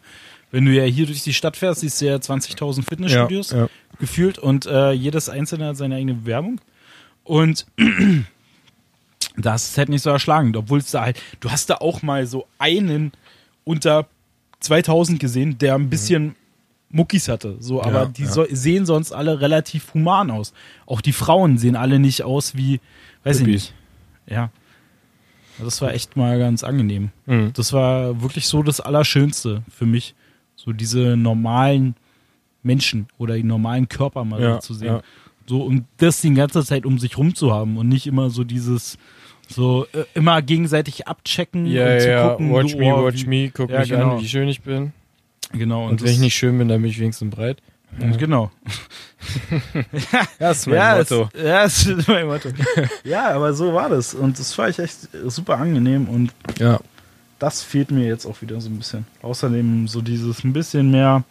[0.51, 3.69] Wenn du ja hier durch die Stadt fährst, siehst du ja 20.000 Fitnessstudios Ja,
[4.01, 6.59] gefühlt und äh, jedes einzelne hat seine eigene Werbung.
[7.25, 7.67] Und
[9.45, 12.27] das ist halt nicht so erschlagend, obwohl es da halt, du hast da auch mal
[12.27, 13.13] so einen
[13.65, 14.07] unter
[14.61, 16.35] 2000 gesehen, der ein bisschen
[16.91, 18.31] Muckis hatte, so, aber Ja, die ja.
[18.31, 20.55] so, sehen sonst alle relativ human aus.
[20.87, 22.81] Auch die Frauen sehen alle nicht aus wie,
[23.25, 23.63] weiß ich Hippies.
[23.63, 23.75] nicht.
[24.27, 24.51] Ja.
[25.59, 27.11] Das war echt mal ganz angenehm.
[27.27, 27.53] Mhm.
[27.53, 30.15] Das war wirklich so das Allerschönste für mich.
[30.57, 31.95] So diese normalen
[32.63, 35.01] Menschen oder die normalen Körper mal Ja, so zu sehen.
[35.47, 38.45] So, und das die ganze Zeit um sich rum zu haben und nicht immer so
[38.45, 38.99] dieses,
[39.49, 43.25] so äh, immer gegenseitig abchecken Ja, und zu ja, gucken, watch so, me, oh, watch
[43.25, 44.17] wie, me, guck Ja, mich genau.
[44.17, 44.93] an, wie schön ich bin.
[45.53, 47.59] Genau, und, Und, wenn ich nicht schön bin, dann bin ich wenigstens breit.
[47.99, 48.51] das, genau.
[50.39, 52.51] Das ist ja, Es, ja, das ist mein Motto.
[53.05, 54.15] ja, aber so war das.
[54.15, 56.79] Und das war ich echt super angenehm und Ja.
[57.39, 59.07] das fehlt mir jetzt auch wieder so ein bisschen.
[59.23, 61.25] Außerdem so dieses ein bisschen mehr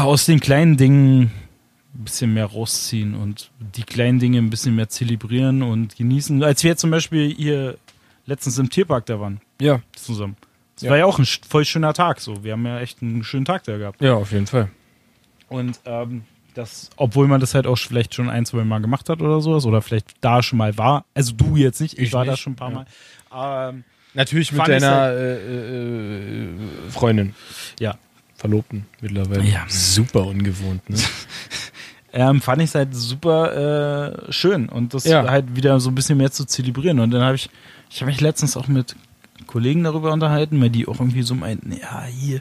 [0.00, 1.30] aus den kleinen Dingen
[1.98, 6.42] ein bisschen mehr rausziehen und die kleinen Dinge ein bisschen mehr zelebrieren und genießen.
[6.44, 7.76] Als wir zum Beispiel hier
[8.26, 10.36] letztens im Tierpark da waren, Ja, zusammen.
[10.76, 10.90] Das Ja.
[10.90, 12.20] war ja auch ein voll schöner Tag.
[12.20, 14.00] So, wir haben ja echt einen schönen Tag da gehabt.
[14.00, 14.68] ja, auf jeden Fall.
[15.48, 16.22] Und ähm,
[16.54, 19.64] das, obwohl man das halt auch vielleicht schon ein, zwei Mal gemacht hat oder sowas,
[19.66, 21.04] oder vielleicht da schon mal war.
[21.14, 22.74] Also du jetzt nicht, ich, Ich war da nicht, schon ein paar ja.
[22.76, 22.86] Mal.
[23.30, 23.84] Aber, ähm,
[24.14, 27.34] Natürlich mit deiner äh, äh, äh, Freundin.
[27.80, 27.98] Ja.
[28.36, 29.42] Verlobten mittlerweile.
[29.44, 29.64] Ja.
[29.68, 30.96] Super ungewohnt, ne?
[32.12, 35.28] ähm, fand ich es halt super äh, schön und das Ja.
[35.28, 37.00] halt wieder so ein bisschen mehr zu zelebrieren.
[37.00, 37.50] Und dann habe ich,
[37.90, 38.96] ich habe mich letztens auch mit
[39.46, 42.40] Kollegen darüber unterhalten, weil die auch irgendwie so meinten, ja, hier,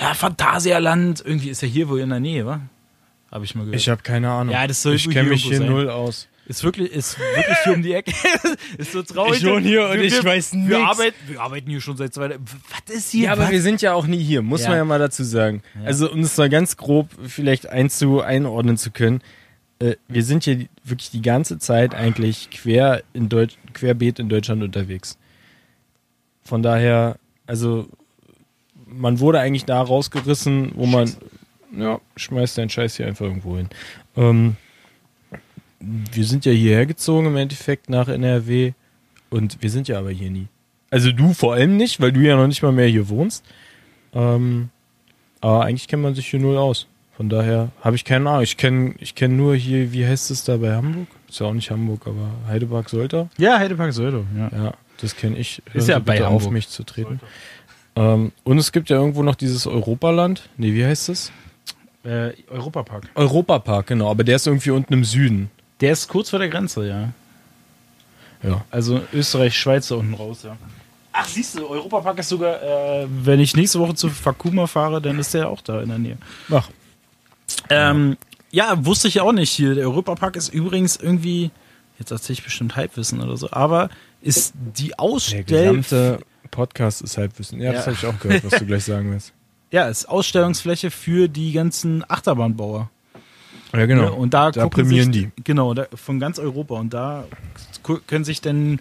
[0.00, 2.60] ja, Phantasialand, irgendwie ist ja hier wohl in der Nähe, wa?
[3.30, 3.80] Habe ich mal gehört.
[3.80, 4.54] Ich habe keine Ahnung.
[4.54, 5.68] Ja, das soll ich kenne mich hier sein.
[5.68, 6.28] null aus.
[6.48, 8.10] Ist wirklich, ist wirklich hier um die Ecke.
[8.78, 9.42] ist so traurig.
[9.42, 10.90] Ich wohne hier und wir, ich wir, weiß wir nix.
[10.90, 13.24] arbeiten, wir arbeiten hier schon seit zwei Was ist hier?
[13.26, 13.50] Ja, aber was?
[13.50, 14.70] wir sind ja auch nie hier, muss Ja.
[14.70, 15.62] man ja mal dazu sagen.
[15.74, 15.86] Ja.
[15.88, 19.20] Also, um es mal ganz grob vielleicht einzu einordnen zu können,
[19.78, 24.62] äh, wir sind hier wirklich die ganze Zeit eigentlich quer in Deutsch, querbeet in Deutschland
[24.62, 25.18] unterwegs.
[26.44, 27.88] Von daher, also,
[28.86, 31.12] man wurde eigentlich da rausgerissen, wo man,
[31.76, 33.68] ja, schmeißt deinen Scheiß hier einfach irgendwo hin.
[34.16, 34.56] Ähm,
[35.80, 38.72] wir sind ja hierher gezogen im Endeffekt nach NRW
[39.30, 40.46] und wir sind ja aber hier nie.
[40.90, 43.44] Also du vor allem nicht, weil du ja noch nicht mal mehr hier wohnst.
[44.14, 44.70] Ähm,
[45.40, 46.86] aber eigentlich kennt man sich hier null aus.
[47.16, 48.42] Von daher habe ich keine Ahnung.
[48.42, 51.08] Ich kenne ich kenn nur hier, wie heißt es da bei Hamburg?
[51.28, 53.28] Ist ja auch nicht Hamburg, aber Heidepark Solter.
[53.36, 54.50] Ja, Heidepark Söldo, ja.
[54.56, 55.60] Ja, das kenne ich.
[55.66, 56.52] Hören Ist ja Sie bei bitte auf, Hamburg.
[56.52, 57.20] mich zu treten.
[57.96, 60.48] Ähm, und es gibt ja irgendwo noch dieses Europaland.
[60.56, 61.32] Nee, wie heißt es?
[62.04, 63.08] Äh, Europapark.
[63.14, 64.10] Europapark, genau.
[64.10, 65.50] Aber der ist irgendwie unten im Süden.
[65.80, 67.08] Der ist kurz vor der Grenze, ja.
[68.42, 68.64] Ja.
[68.70, 70.56] Also Österreich, Schweiz da unten raus, ja.
[71.12, 75.18] Ach, siehst du, Europapark ist sogar, äh, wenn ich nächste Woche zu Fakuma fahre, dann
[75.18, 76.18] ist der auch da in der Nähe.
[76.50, 76.68] Ach.
[77.70, 78.16] Ähm,
[78.50, 79.74] ja, wusste ich auch nicht hier.
[79.74, 81.50] Der Europapark ist übrigens irgendwie,
[81.98, 83.88] jetzt erzähle ich bestimmt Halbwissen oder so, aber
[84.22, 85.44] ist die Der Ausstell...
[85.44, 87.60] gesamte Podcast ist Halbwissen.
[87.60, 87.72] Ja, Ja.
[87.72, 89.32] das habe ich auch gehört, was du gleich sagen willst.
[89.70, 92.90] Ja, ist Ausstellungsfläche für die ganzen Achterbahnbauer.
[93.72, 94.02] Ja, genau.
[94.04, 94.12] Ne?
[94.12, 96.74] Und da, Da prämieren sich, Genau, da, von ganz Europa.
[96.76, 97.24] Und da
[98.06, 98.80] können sich dann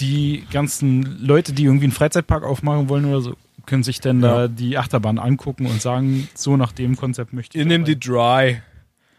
[0.00, 4.34] die ganzen Leute, die irgendwie einen Freizeitpark aufmachen wollen oder so, können sich dann Ja.
[4.42, 7.62] da die Achterbahn angucken und sagen, so nach dem Konzept möchte ich.
[7.62, 8.60] Ich nehme die Dry.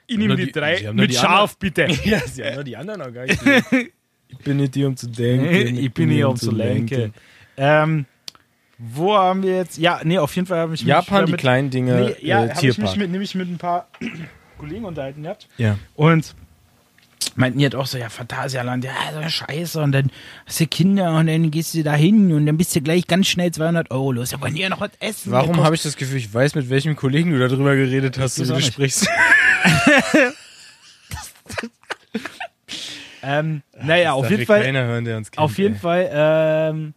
[0.07, 1.87] ich nehme die die- drei nur mit die Schaf, bitte.
[2.03, 3.41] Ja, sie haben nur die anderen auch gar nicht.
[4.27, 5.77] ich bin nicht hier, um zu denken.
[5.77, 7.13] ich bin hier um zu lenken.
[7.57, 8.05] Ähm,
[8.77, 9.77] wo haben wir jetzt?
[9.77, 12.49] Ja, nee, auf jeden Fall habe ich mich Japan, die kleinen Dinge, Nee, ja, äh,
[12.49, 13.87] habe ich mich mit, nämlich mit ein paar
[14.57, 15.47] Kollegen unterhalten gehabt.
[15.57, 15.77] ja.
[15.95, 16.35] Und
[17.35, 19.81] meinten die halt auch so, ja, Phantasialand, ja, so Scheiße.
[19.81, 20.11] Und dann
[20.45, 23.27] hast du Kinder und dann gehst du da hin und dann bist du gleich ganz
[23.27, 24.31] schnell 200 Euro los.
[24.31, 25.31] Ja, wollen die ja noch was essen.
[25.31, 28.47] Warum habe ich das Gefühl, ich weiß, mit welchem Kollegen du darüber geredet hast, so
[28.47, 29.07] wie du sprichst?
[33.23, 34.71] ähm, Naja, auf jeden Fall.
[34.71, 35.79] Hören, kennt, Auf jeden ey.
[35.79, 36.93] Fall ähm,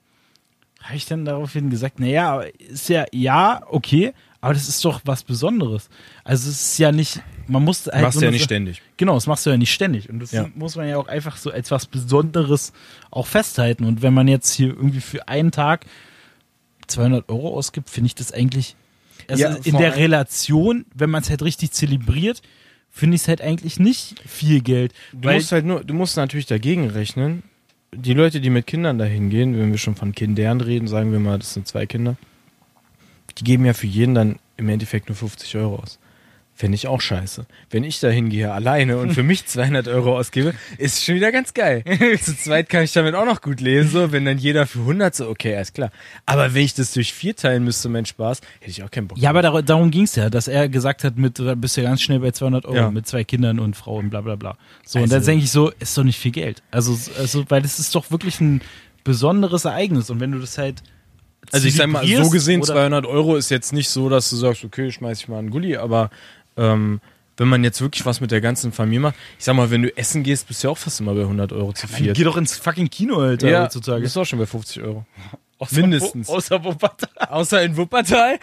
[0.82, 5.22] habe ich dann daraufhin gesagt, naja, ist ja, ja, okay, aber das ist doch was
[5.24, 5.88] Besonderes.
[6.24, 8.82] Also es ist ja nicht, man muss halt Machst so du ja nicht ständig.
[8.96, 10.08] Genau, das machst du ja nicht ständig.
[10.10, 10.48] Und das Ja.
[10.54, 12.72] muss man ja auch einfach so als was Besonderes
[13.10, 13.84] auch festhalten.
[13.84, 15.86] Und wenn man jetzt hier irgendwie für einen Tag
[16.86, 18.76] 200 Euro ausgibt, finde ich das eigentlich,
[19.28, 22.42] also Ja, in der Relation, wenn man es halt richtig zelebriert,
[22.90, 24.92] finde ich es halt eigentlich nicht viel Geld.
[25.12, 27.42] Du musst halt nur, du musst natürlich dagegen rechnen.
[27.94, 31.18] Die Leute, die mit Kindern dahin gehen, wenn wir schon von Kindern reden, sagen wir
[31.18, 32.16] mal, das sind zwei Kinder,
[33.38, 35.98] die geben ja für jeden dann im Endeffekt nur 50 Euro aus.
[36.60, 37.46] Fände ich auch scheiße.
[37.70, 41.54] Wenn ich da hingehe alleine und für mich 200 Euro ausgebe, ist schon wieder ganz
[41.54, 41.84] geil.
[42.20, 45.14] Zu zweit kann ich damit auch noch gut lesen, so, wenn dann jeder für 100
[45.14, 45.92] so, okay, alles klar.
[46.26, 49.18] Aber wenn ich das durch vier teilen müsste, mein Spaß, hätte ich auch keinen Bock.
[49.18, 51.82] Ja, aber dar darum ging es ja, dass er gesagt hat, mit, da bist du
[51.82, 52.90] ja ganz schnell bei 200 Euro Ja.
[52.90, 54.58] mit zwei Kindern und Frau und bla bla bla.
[54.84, 56.64] So, und Also- dann denke ich so, ist doch nicht viel Geld.
[56.72, 58.62] Also, also, weil das ist doch wirklich ein
[59.04, 60.10] besonderes Ereignis.
[60.10, 60.82] Und wenn du das halt.
[61.52, 64.36] Also ich sag mal, so gesehen, oder- 200 Euro ist jetzt nicht so, dass du
[64.36, 66.10] sagst, okay, schmeiß ich mal einen Gulli, aber
[66.58, 67.00] ähm,
[67.38, 69.96] wenn man jetzt wirklich was mit der ganzen Familie macht, ich sag mal, wenn du
[69.96, 72.16] essen gehst, bist du ja auch fast immer bei 100 Euro zu viert.
[72.16, 74.02] Geh doch ins fucking Kino, Alter, ja, heutzutage.
[74.02, 75.06] bist du auch schon bei 50 Euro.
[75.60, 76.28] Außer mindestens.
[76.28, 77.10] Wo, außer Wuppertal.
[77.28, 78.38] Außer in Wuppertal,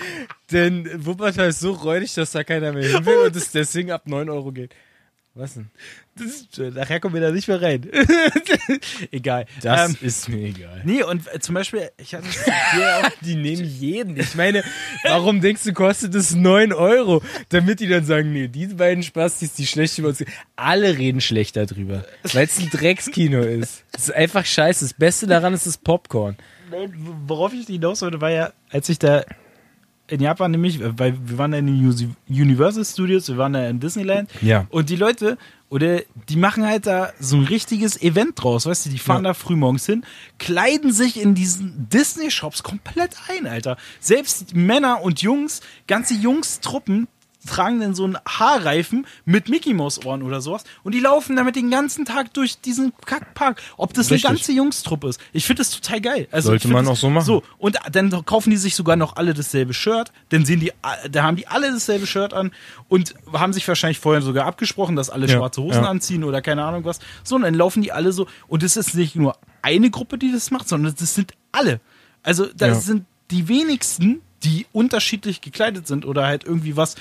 [0.51, 4.01] denn Wuppertal ist so räudig, dass da keiner mehr hin will und es deswegen ab
[4.05, 4.75] 9 Euro geht.
[5.37, 5.69] Was denn?
[6.17, 7.85] Das ist, nachher kommen wir da nicht mehr rein.
[9.11, 9.45] Egal.
[9.61, 10.81] Das Ähm, ist mir egal.
[10.85, 14.17] nee, und äh, zum Beispiel, ich hatte auch Die nehmen jeden.
[14.17, 14.63] Ich meine,
[15.03, 17.21] warum denkst du, kostet es 9 Euro?
[17.49, 20.23] Damit die dann sagen, nee, die beiden Spastis, die schlecht über uns
[20.55, 22.05] Alle reden schlecht darüber.
[22.31, 23.83] Weil es ein Dreckskino ist.
[23.91, 24.85] Es ist einfach scheiße.
[24.85, 26.37] Das Beste daran ist das Popcorn.
[26.71, 26.93] Nein,
[27.27, 29.25] worauf ich hinaus wollte, war ja, als ich da
[30.07, 33.79] in Japan nämlich, weil wir waren da in den Universal Studios, wir waren da in
[33.79, 34.67] Disneyland Ja.
[34.69, 35.37] und die Leute,
[35.69, 39.29] oder die machen halt da so ein richtiges Event draus, weißt du, die fahren Ja.
[39.31, 40.05] da frühmorgens hin,
[40.37, 43.77] kleiden sich in diesen Disney-Shops komplett ein, Alter.
[43.99, 47.07] Selbst Männer und Jungs, ganze Jungs-Truppen
[47.45, 51.55] tragen dann so einen Haarreifen mit Mickey Mouse Ohren oder sowas und die laufen damit
[51.55, 53.61] den ganzen Tag durch diesen Kackpark.
[53.77, 54.25] Ob das Richtig.
[54.27, 55.19] eine ganze Jungstruppe ist.
[55.33, 56.27] Ich finde das total geil.
[56.31, 57.25] Also Sollte man das, auch so machen.
[57.25, 60.71] So, und dann kaufen die sich sogar noch alle dasselbe Shirt, dann sehen die,
[61.11, 62.51] da haben die alle dasselbe Shirt an
[62.87, 65.89] und haben sich wahrscheinlich vorher sogar abgesprochen, dass alle Ja, schwarze Hosen ja.
[65.89, 66.99] anziehen oder keine Ahnung was.
[67.23, 70.31] So, und dann laufen die alle so, und es ist nicht nur eine Gruppe, die
[70.31, 71.79] das macht, sondern das sind alle.
[72.23, 72.75] Also, das Ja.
[72.81, 76.95] sind die wenigsten, die unterschiedlich gekleidet sind oder halt irgendwie was,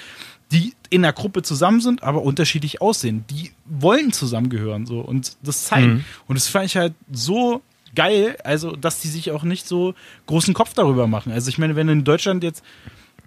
[0.51, 3.25] die in der Gruppe zusammen sind, aber unterschiedlich aussehen.
[3.31, 5.93] Die wollen zusammengehören so und das zeigen.
[5.95, 6.05] Mhm.
[6.27, 7.63] Und das fand ich halt so
[7.95, 9.95] geil, also dass die sich auch nicht so
[10.27, 11.33] großen Kopf darüber machen.
[11.33, 12.65] Also ich meine, wenn in Deutschland jetzt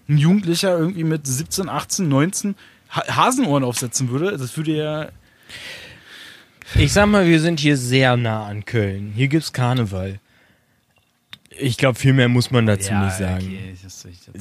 [0.10, 2.56] ein Jugendlicher irgendwie mit 17, 18, 19
[2.92, 5.10] Ha- Hasenohren aufsetzen würde, das würde ja
[6.76, 9.14] Ich sag mal, wir sind hier sehr nah an Köln.
[9.16, 10.20] Hier gibt's Karneval.
[11.60, 13.58] Ich glaube, viel mehr muss man dazu nicht sagen.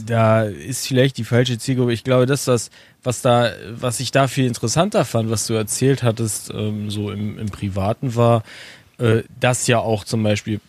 [0.07, 1.93] da ist vielleicht die falsche Zielgruppe.
[1.93, 2.71] Ich glaube, das, das,
[3.03, 7.39] was da, was ich da viel interessanter fand, was du erzählt hattest, ähm, so im,
[7.39, 8.43] im Privaten war,
[8.99, 10.61] äh, dass ja auch zum Beispiel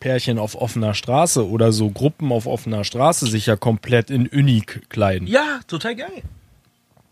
[0.00, 4.88] Pärchen auf offener Straße oder so Gruppen auf offener Straße sich ja komplett in Unik
[4.88, 5.26] kleiden.
[5.26, 6.22] Ja, total geil.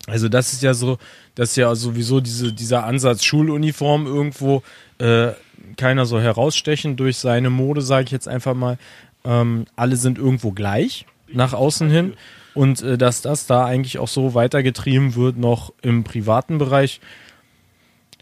[0.07, 0.97] Also das ist ja so,
[1.33, 4.61] das ist ja sowieso diese, dieser Ansatz Schuluniform irgendwo,
[4.99, 5.31] äh,
[5.77, 8.77] keiner soll herausstechen durch seine Mode, sage ich jetzt einfach mal.
[9.23, 12.13] Ähm, alle sind irgendwo gleich nach außen hin.
[12.53, 17.01] Und äh, dass das da eigentlich auch so weitergetrieben wird, noch im privaten Bereich,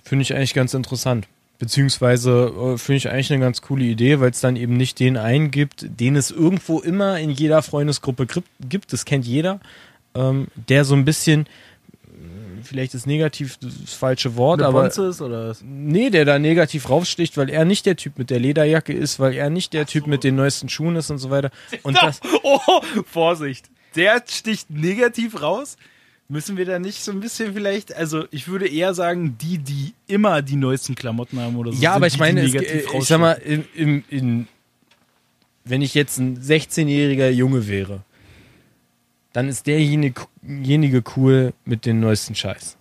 [0.03, 1.27] finde ich eigentlich ganz interessant.
[1.59, 5.17] Beziehungsweise äh, finde ich eigentlich eine ganz coole Idee, weil es dann eben nicht den
[5.17, 9.59] einen gibt, den es irgendwo immer in jeder Freundesgruppe gibt, gibt das kennt jeder,
[10.15, 11.45] ähm, der so ein bisschen,
[12.73, 15.61] vielleicht ist negativ das falsche Wort, Eine aber Bonze ist oder was?
[15.63, 19.33] nee, der da negativ raussticht, weil er nicht der Typ mit der Lederjacke ist, weil
[19.35, 21.51] er nicht der Typ mit den neuesten Schuhen ist und so weiter.
[21.83, 23.69] Und das, Oh, Vorsicht.
[23.95, 25.77] Der sticht negativ raus.
[26.29, 29.93] Müssen wir da nicht so ein bisschen vielleicht, also ich würde eher sagen, die, die
[30.07, 31.79] immer die neuesten Klamotten haben oder so.
[31.79, 34.47] Ja, aber ich die, meine, die es, ich sag mal, in, in, in,
[35.63, 38.01] wenn ich jetzt ein 16-jähriger Junge wäre,
[39.33, 42.77] dann ist derjenige cool mit den neuesten Scheiß.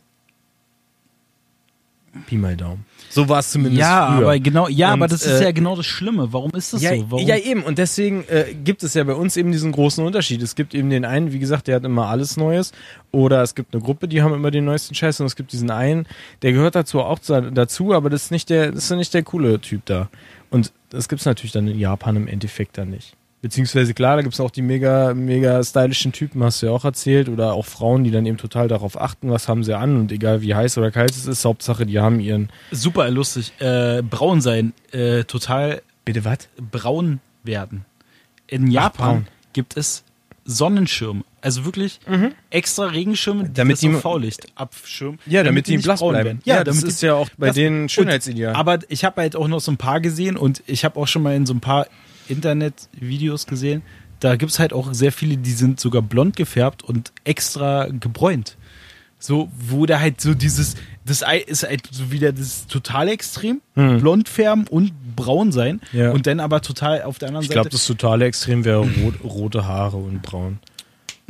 [2.26, 2.84] Pi mal Daumen.
[3.08, 4.18] So war es zumindest Ja, früher.
[4.26, 6.30] aber genau, ja, Und, aber das ist äh, ja genau das Schlimme.
[6.30, 7.10] Warum ist das ja, so?
[7.10, 7.26] Warum?
[7.26, 7.62] ja, eben.
[7.62, 10.42] Und deswegen äh, gibt es ja bei uns eben diesen großen Unterschied.
[10.42, 12.72] Es gibt eben den einen, wie gesagt, der hat immer alles Neues.
[13.12, 15.20] Oder es gibt eine Gruppe, die haben immer den neuesten Scheiß.
[15.20, 16.06] Und es gibt diesen einen,
[16.42, 19.22] der gehört dazu auch zu- dazu, aber das ist nicht der, das ist nicht der
[19.22, 20.10] coole Typ da.
[20.50, 23.16] Und das gibt's natürlich dann in Japan im Endeffekt dann nicht.
[23.42, 27.28] Beziehungsweise klar, da gibt's auch die mega, mega stylischen Typen, hast du ja auch erzählt,
[27.28, 30.42] oder auch Frauen, die dann eben total darauf achten, was haben sie an und egal
[30.42, 32.50] wie heiß oder kalt es ist, Hauptsache, die haben ihren.
[32.70, 33.52] Super lustig.
[33.58, 36.38] Äh, braun sein, äh, total Bitte was?
[36.70, 37.84] braun werden.
[38.46, 39.26] In Japan braun.
[39.52, 40.04] gibt es
[40.44, 41.24] Sonnenschirme.
[41.40, 41.98] Also wirklich
[42.50, 45.18] extra Regenschirme, die Damit die- Faulicht abschirmen.
[45.26, 46.26] Ja, damit, die nicht blass braun bleiben.
[46.26, 46.40] werden.
[46.44, 48.54] Ja, Ja, das damit ist die, ja auch bei denen und- Schönheitsideal.
[48.54, 51.22] Aber ich habe halt auch noch so ein paar gesehen und ich habe auch schon
[51.22, 51.86] mal in so ein paar
[52.32, 53.82] Internetvideos gesehen.
[54.20, 58.56] Da gibt's halt auch sehr viele, die sind sogar blond gefärbt und extra gebräunt.
[59.18, 63.60] So, wo da halt so dieses, das Ei ist halt so wieder das total extrem,
[63.74, 64.00] Hm.
[64.00, 66.10] blond färben und braun sein Ja.
[66.10, 69.14] und dann aber total auf der anderen Ich glaube, Seite das totale Extrem wäre rot,
[69.22, 70.58] rote Haare und braun.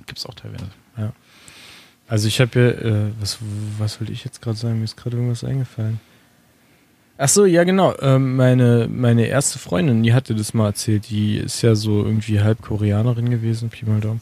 [0.06, 0.66] gibt's auch teilweise.
[2.08, 3.38] Also ich habe ja, äh, was,
[3.78, 4.78] was wollte ich jetzt gerade sagen?
[4.78, 5.98] Mir ist gerade irgendwas eingefallen.
[7.24, 7.94] Ach so, ja genau.
[8.00, 11.08] Ähm, meine, meine erste Freundin, die hatte das mal erzählt.
[11.08, 14.20] Die ist ja so irgendwie halb Koreanerin gewesen, Pi mal Daumen.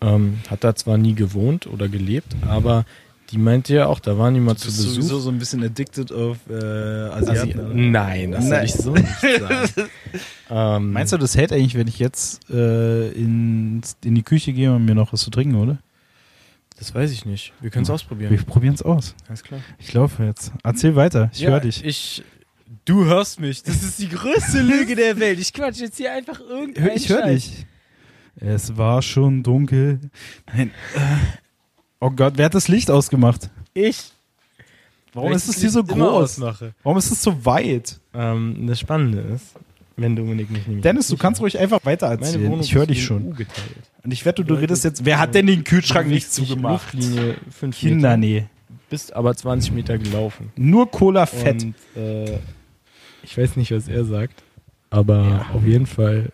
[0.00, 2.84] Ähm, hat da zwar nie gewohnt oder gelebt, aber
[3.30, 5.02] die meinte ja auch, da waren die mal zu Besuch.
[5.20, 9.90] so ein bisschen addicted auf äh, Asi- Nein, das würde ich so nicht sagen.
[10.50, 14.72] ähm, Meinst du, das hält eigentlich, wenn ich jetzt äh, in, in die Küche gehe
[14.74, 15.76] und mir noch was zu trinken, oder?
[16.78, 17.52] Das weiß ich nicht.
[17.60, 18.36] Wir können es Wir ausprobieren.
[18.46, 19.14] probieren es aus.
[19.28, 19.60] Alles klar.
[19.80, 20.52] Ich laufe jetzt.
[20.62, 21.28] Erzähl weiter.
[21.34, 21.84] Ich Ja, höre dich.
[21.84, 22.22] Ich,
[22.88, 23.62] du hörst mich.
[23.62, 25.38] Das ist die größte Lüge der Welt.
[25.38, 27.66] Ich quatsch jetzt hier einfach irgendeinen Ich höre dich.
[28.36, 30.00] Es war schon dunkel.
[30.46, 30.70] Nein.
[30.94, 31.00] Äh,
[32.00, 33.50] Oh Gott, wer hat das Licht ausgemacht?
[33.74, 34.12] Ich.
[35.12, 36.00] Warum Weil ist es hier so groß?
[36.00, 36.72] ausmache.
[36.84, 37.98] Warum ist es so weit?
[38.14, 39.54] Ähm, das Spannende ist,
[39.96, 40.82] wenn Dominik mich nämlich.
[40.84, 42.60] Dennis, du nicht kannst ruhig einfach weiter erzählen.
[42.60, 43.36] Ich höre dich schon.
[44.04, 45.04] Und ich wette, du Leute, redest jetzt.
[45.04, 46.92] Wer hat denn den Kühlschrank nicht zugemacht?
[46.94, 48.16] Luftlinie 5 Kinder, Meter.
[48.16, 48.46] nee.
[48.90, 50.52] Bist aber 20 Meter gelaufen.
[50.54, 51.64] Nur Cola Fett.
[51.64, 52.38] Und äh,
[53.28, 54.42] ich weiß nicht, was er sagt,
[54.88, 56.32] aber auf jeden Fall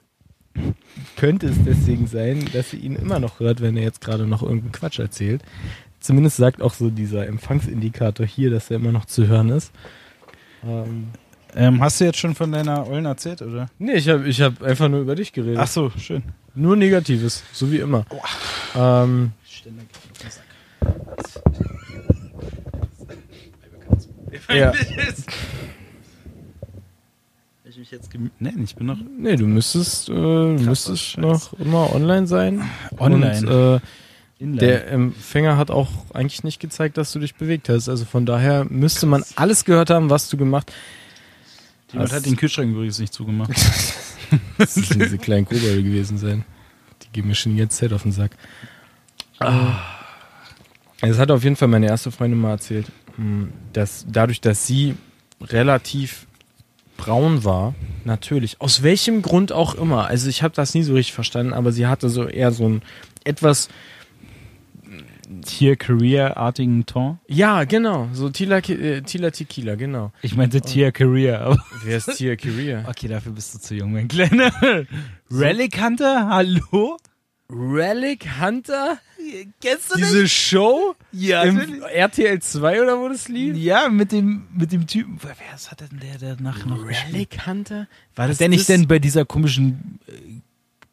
[1.16, 4.42] könnte es deswegen sein, dass sie ihn immer noch hört, wenn er jetzt gerade noch
[4.42, 5.42] irgendeinen Quatsch erzählt.
[5.98, 9.72] Zumindest sagt auch so dieser Empfangsindikator hier, dass er immer noch zu hören ist.
[10.64, 11.09] Ähm,
[11.57, 13.66] Ähm, hast du jetzt schon von deiner Ollen erzählt, oder?
[13.78, 15.59] nee, ich habe ich hab einfach nur über dich geredet.
[15.61, 16.22] Ach so, schön.
[16.54, 18.07] Nur Negatives, so wie immer.
[18.76, 19.33] Ähm,
[24.48, 24.72] ja.
[27.85, 31.94] Ich mich jetzt Nein, ich bin noch Nee, du müsstest, äh, du müsstest noch immer
[31.94, 32.62] online sein.
[32.97, 33.40] Online.
[33.40, 34.57] Und, äh.
[34.59, 37.90] Der Empfänger hat auch eigentlich nicht gezeigt, dass du dich bewegt hast.
[37.90, 40.73] Also von daher müsste man alles gehört haben, was du gemacht
[41.92, 42.16] Jemand hast.
[42.16, 43.51] hat den Kühlschrank übrigens nicht zugemacht.
[44.57, 46.44] Das müssen diese kleinen Kobolde gewesen sein.
[47.03, 48.35] Die gehen mir schon ganze Zeit auf den Sack.
[49.40, 49.75] Ah.
[51.03, 54.94] Es hat auf jeden Fall meine erste Freundin mal erzählt, mh, dass dadurch, dass sie
[55.42, 56.27] relativ
[56.96, 61.14] braun war, natürlich, aus welchem Grund auch immer, also ich habe das nie so richtig
[61.14, 62.83] verstanden, aber sie hatte so eher so ein
[63.24, 63.68] etwas
[65.44, 67.18] Tier-Career-artigen Ton.
[67.26, 68.09] Ja, genau.
[68.12, 70.12] So Tila, äh, Tila Tequila, genau.
[70.22, 71.64] Ich meinte Tier-Career, aber.
[71.85, 72.85] Wer ist Tia Career?
[72.88, 74.52] Okay, dafür bist du zu jung, mein Kleiner.
[75.30, 76.98] Relic Hunter, hallo?
[77.50, 78.98] Relic Hunter?
[79.61, 80.94] Kennst du Diese Show?
[81.12, 81.83] Ja, Im.
[81.83, 83.57] RTL 2 oder wo das lief?
[83.57, 85.18] Ja, mit dem, mit dem Typen.
[85.23, 86.85] Wer wer ist- hat denn der danach noch?
[86.87, 87.87] Relic Hunter?
[88.14, 90.12] War das der nicht denn bei dieser komischen äh,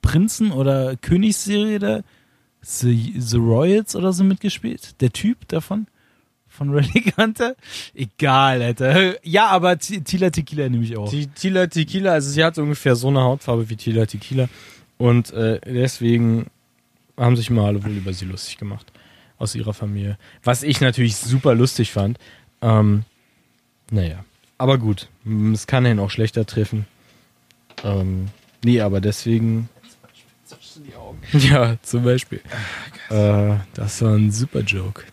[0.02, 2.02] Prinzen- oder Königsserie da?
[2.64, 5.02] The, The Royals oder so mitgespielt?
[5.02, 5.88] Der Typ davon?
[6.48, 7.56] Von Relic Hunter?
[7.96, 9.26] Egal, Alter.
[9.26, 11.10] Ja, aber Tila Tequila nehme ich auch.
[11.10, 14.48] Die Tila Tequila, also sie hat ungefähr so eine Hautfarbe wie Tila Tequila.
[14.98, 16.48] Und äh, deswegen
[17.26, 18.92] haben sich mal alle wohl über sie lustig gemacht.
[19.38, 20.18] Aus ihrer Familie.
[20.44, 22.20] Was ich natürlich super lustig fand.
[22.62, 23.04] Ähm,
[23.90, 24.24] naja.
[24.60, 25.10] Aber gut.
[25.54, 26.86] Es kann ihn auch schlechter treffen.
[27.84, 28.28] Ähm,
[28.64, 29.70] nee, aber deswegen.
[31.34, 32.42] Ja, zum Beispiel.
[33.10, 35.04] Äh, das war ein super Joke.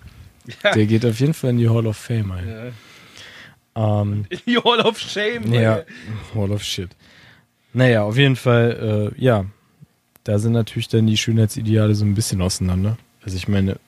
[0.63, 2.73] Der geht auf jeden Fall in die Hall of Fame ein.
[3.75, 5.53] Ähm, Die Hall of Shame.
[5.53, 5.83] ja,
[6.35, 6.91] Hall of Shit.
[7.73, 9.45] Naja, auf jeden Fall, äh, ja,
[10.29, 12.99] da sind natürlich dann die Schönheitsideale so ein bisschen auseinander.
[13.25, 13.79] Also ich meine,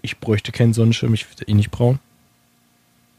[0.00, 1.98] ich bräuchte keinen Sonnenschirm, ich würde eh nicht braun.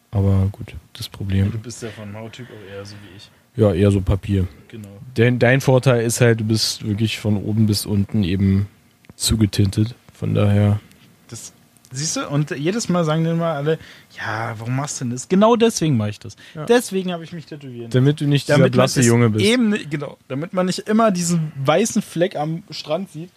[0.10, 1.52] Aber gut, das Problem.
[1.52, 3.30] Du bist ja von Hauttyp auch eher so wie ich.
[3.58, 4.48] Ja, eher so Papier.
[4.70, 4.90] Genau.
[5.18, 8.68] Denn dein Vorteil ist halt, du bist wirklich von oben bis unten eben
[9.16, 9.94] zugetintet.
[10.12, 10.80] Von daher.
[11.28, 11.54] Das,
[11.92, 12.28] siehst du?
[12.28, 13.80] Und jedes Mal sagen dann mal alle,
[14.18, 15.28] ja, warum machst du denn das?
[15.28, 16.36] Genau deswegen mache ich das.
[16.56, 16.66] Ja.
[16.66, 17.90] Deswegen habe ich mich tätowieren.
[17.90, 19.46] Damit du nicht dieser damit man blasse Junge bist.
[19.46, 20.18] Eben, genau.
[20.28, 23.32] Damit man nicht immer diesen weißen Fleck am Strand sieht.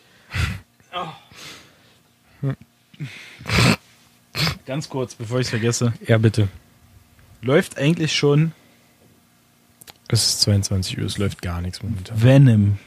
[0.94, 2.52] Oh.
[4.66, 5.92] Ganz kurz, bevor ich es vergesse.
[6.06, 6.48] Ja, bitte.
[7.42, 8.52] Läuft eigentlich schon
[10.12, 12.20] Es ist 22 Uhr, es läuft gar nichts momentan.
[12.20, 12.78] Venom.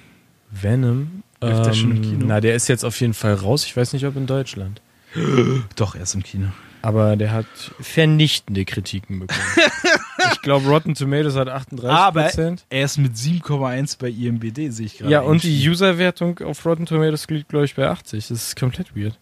[0.51, 1.23] Venom.
[1.39, 2.25] Läuft der schon im Kino?
[2.27, 3.65] Na, der ist jetzt auf jeden Fall raus.
[3.65, 4.81] Ich weiß nicht, ob in Deutschland.
[5.75, 6.47] Doch, erst im Kino.
[6.81, 7.45] Aber der hat
[7.79, 9.39] vernichtende Kritiken bekommen.
[10.33, 12.65] ich glaube, Rotten Tomatoes hat 38 Aber Prozent.
[12.69, 15.11] er ist mit 7,1 bei IMBD, sehe ich gerade.
[15.11, 15.69] Ja, und die.
[15.69, 18.27] User-Wertung auf Rotten Tomatoes liegt, glaube ich, bei 80.
[18.27, 19.17] Das ist komplett weird.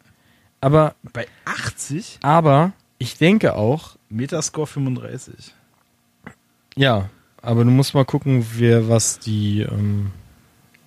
[0.60, 2.20] Aber, Bei 80?
[2.22, 5.54] aber, ich denke auch, Metascore 35.
[6.76, 7.10] ja,
[7.42, 10.12] aber du musst mal gucken, wer, was die, ähm,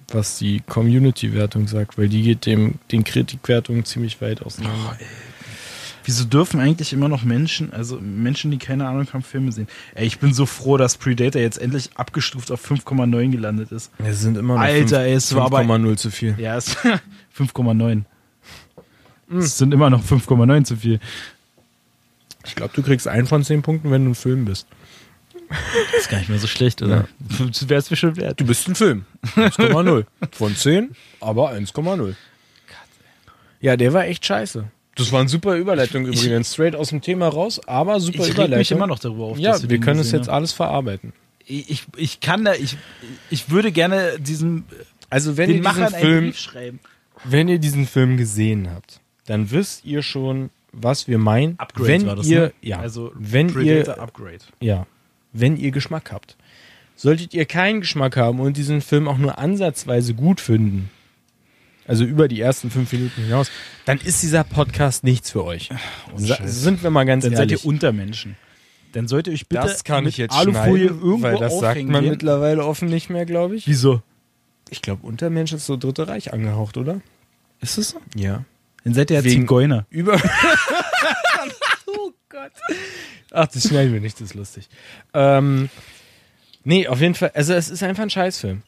[0.09, 4.97] was die Community-Wertung sagt, weil die geht dem, den Kritikwertungen ziemlich weit auseinander.
[6.07, 9.69] Wieso dürfen eigentlich immer noch Menschen, also Menschen, die keine Ahnung haben, Filme sehen?
[9.95, 13.91] Ey, ich bin so froh, dass Predator jetzt endlich abgestuft auf 5,9 gelandet ist.
[13.99, 16.35] Es sind immer noch Alter, ey, es war aber- 5,0 zu viel.
[16.39, 16.77] Ja, es
[17.39, 18.03] 5,9.
[19.39, 21.01] Es sind immer noch 5,9 zu viel.
[22.45, 24.67] Ich glaube, du kriegst einen von zehn Punkten, wenn du ein Film bist.
[25.93, 27.07] Das ist gar nicht mehr so schlecht, oder?
[27.51, 28.41] Das wäre es bestimmt wert.
[28.41, 29.05] Du bist ein Film.
[29.37, 30.05] 1,0.
[30.33, 30.91] Von 10,
[31.21, 32.15] aber 1,0.
[33.61, 34.65] Ja, der war echt scheiße.
[34.97, 36.53] Das war eine super Überleitung übrigens.
[36.53, 38.59] Straight aus dem Thema raus, aber super Ich Überleitung.
[38.59, 39.39] mich immer noch darüber auf.
[39.39, 40.35] ja, dass wir den können es jetzt haben.
[40.37, 41.13] alles verarbeiten.
[41.47, 42.77] Ich, ich kann da, ich,
[43.31, 44.65] ich würde gerne diesem,
[45.11, 46.81] Also wenn den ihr diesen Machern einen Film, Brief schreiben.
[47.25, 51.59] wenn ihr diesen Film gesehen habt, dann wisst ihr schon, was wir meinen.
[51.59, 52.53] Upgrade wenn war das, ihr, ne?
[52.63, 54.39] ja, Also wenn ihr, Upgrade.
[54.61, 54.87] ja,
[55.35, 56.37] wenn ihr Geschmack habt.
[56.97, 60.91] Solltet ihr keinen Geschmack haben und diesen Film auch nur ansatzweise gut finden,
[61.87, 63.51] also über die ersten fünf Minuten hinaus,
[63.85, 65.69] dann ist dieser Podcast nichts für euch.
[66.17, 67.65] Sa sind wir mal ganz Dann seid ehrlich.
[67.65, 68.37] ihr Untermenschen.
[68.93, 71.83] Dann sollt ihr euch bitte das kann mit ich jetzt Alufolie irgendwo weil das sagt
[71.83, 72.13] man gehen.
[72.13, 73.67] mittlerweile offen nicht mehr, glaube ich.
[73.67, 74.03] Wieso?
[74.71, 77.01] Ich glaube, Untermensch ist so Dritte Reich angehaucht, oder?
[77.61, 78.01] Ist das so?
[78.15, 78.45] Ja.
[78.85, 79.87] Dann seid ihr ja Zigeuner.
[79.91, 80.15] Über.
[81.87, 82.53] oh Gott.
[83.31, 84.69] Ach, das schneiden wir nicht, das ist lustig.
[85.13, 85.71] Ähm,
[86.65, 87.31] nee, auf jeden Fall.
[87.35, 88.63] Also, es ist einfach ein Scheißfilm.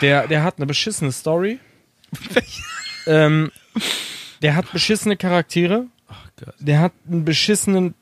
[0.00, 1.58] Der, der hat eine beschissene Story.
[3.06, 3.50] ähm,
[4.42, 5.86] der hat beschissene Charaktere.
[6.08, 6.54] Ach Gott.
[6.58, 7.94] Der hat einen beschissenen.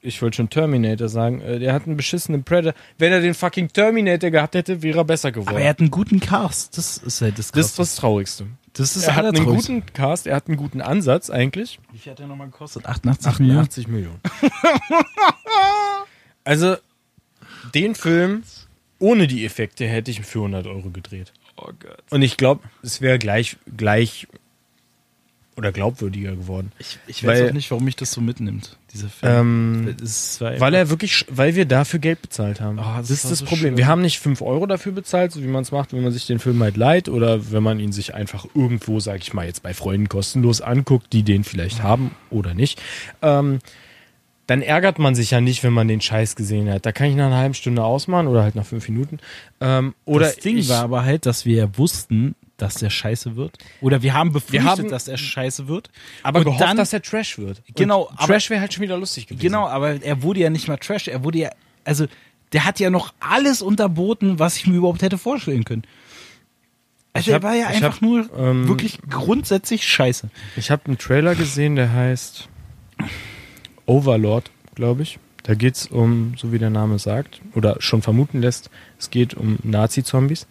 [0.00, 1.40] Ich wollte schon Terminator sagen.
[1.40, 2.78] Äh, Der hat einen beschissenen Predator.
[2.98, 5.48] Wenn er den fucking Terminator gehabt hätte, wäre er besser geworden.
[5.48, 6.76] Aber er hat einen guten Cast.
[6.76, 7.82] Das ist halt das das ist Krasse.
[7.82, 8.46] das Traurigste.
[8.74, 11.78] Das ist er hat einen guten Cast, er hat einen guten Ansatz eigentlich.
[11.92, 12.86] Wie viel hat der nochmal gekostet?
[12.86, 13.60] 88 Millionen?
[13.60, 14.20] 88 Millionen.
[16.44, 16.76] also,
[17.72, 18.42] den Film
[18.98, 21.32] ohne die Effekte hätte ich für 100 Euro gedreht.
[21.56, 22.02] Oh Gott.
[22.10, 24.26] Und ich glaube, es wäre gleich, gleich
[25.56, 26.72] oder glaubwürdiger geworden.
[26.78, 29.32] Ich, ich Weil- weiß auch nicht, warum mich das so mitnimmt, dieser Film.
[29.32, 29.96] Ähm,
[30.58, 32.78] weil er wirklich, weil wir dafür Geld bezahlt haben.
[32.78, 33.68] Ah, das das, ist das so Problem.
[33.70, 33.76] schön.
[33.76, 36.26] Wir haben nicht 5 Euro dafür bezahlt, so wie man es macht, wenn man sich
[36.26, 39.62] den Film halt leiht oder wenn man ihn sich einfach irgendwo, sag ich mal, jetzt
[39.62, 42.80] bei Freunden kostenlos anguckt, die den vielleicht haben oder nicht.
[43.22, 43.60] Ähm,
[44.46, 46.84] dann ärgert man sich ja nicht, wenn man den Scheiß gesehen hat.
[46.84, 49.18] Da kann ich nach einer halben Stunde ausmachen oder halt nach fünf Minuten.
[49.60, 53.36] Ähm, oder das Ding ich, war aber halt, dass wir ja wussten, dass der scheiße
[53.36, 53.58] wird.
[53.80, 55.90] Oder wir haben befürchtet, haben- dass er scheiße wird.
[56.22, 57.62] aber und gehofft, dann- dass er Trash wird.
[57.74, 59.40] Genau, Und Trash wäre halt schon wieder lustig gewesen.
[59.42, 61.08] Genau, aber er wurde ja nicht mal Trash.
[61.08, 61.50] Er wurde ja,
[61.84, 62.06] also,
[62.52, 65.82] der hat ja noch alles unterboten, was ich mir überhaupt hätte vorstellen können.
[67.12, 70.30] Also, hab- er war ja einfach hab, nur ähm, wirklich grundsätzlich scheiße.
[70.56, 72.48] Ich habe einen Trailer gesehen, der heißt
[73.86, 75.18] Overlord, glaube ich.
[75.42, 79.58] Da geht's um, so wie der Name sagt, oder schon vermuten lässt, es geht um
[79.62, 80.46] Nazi-Zombies.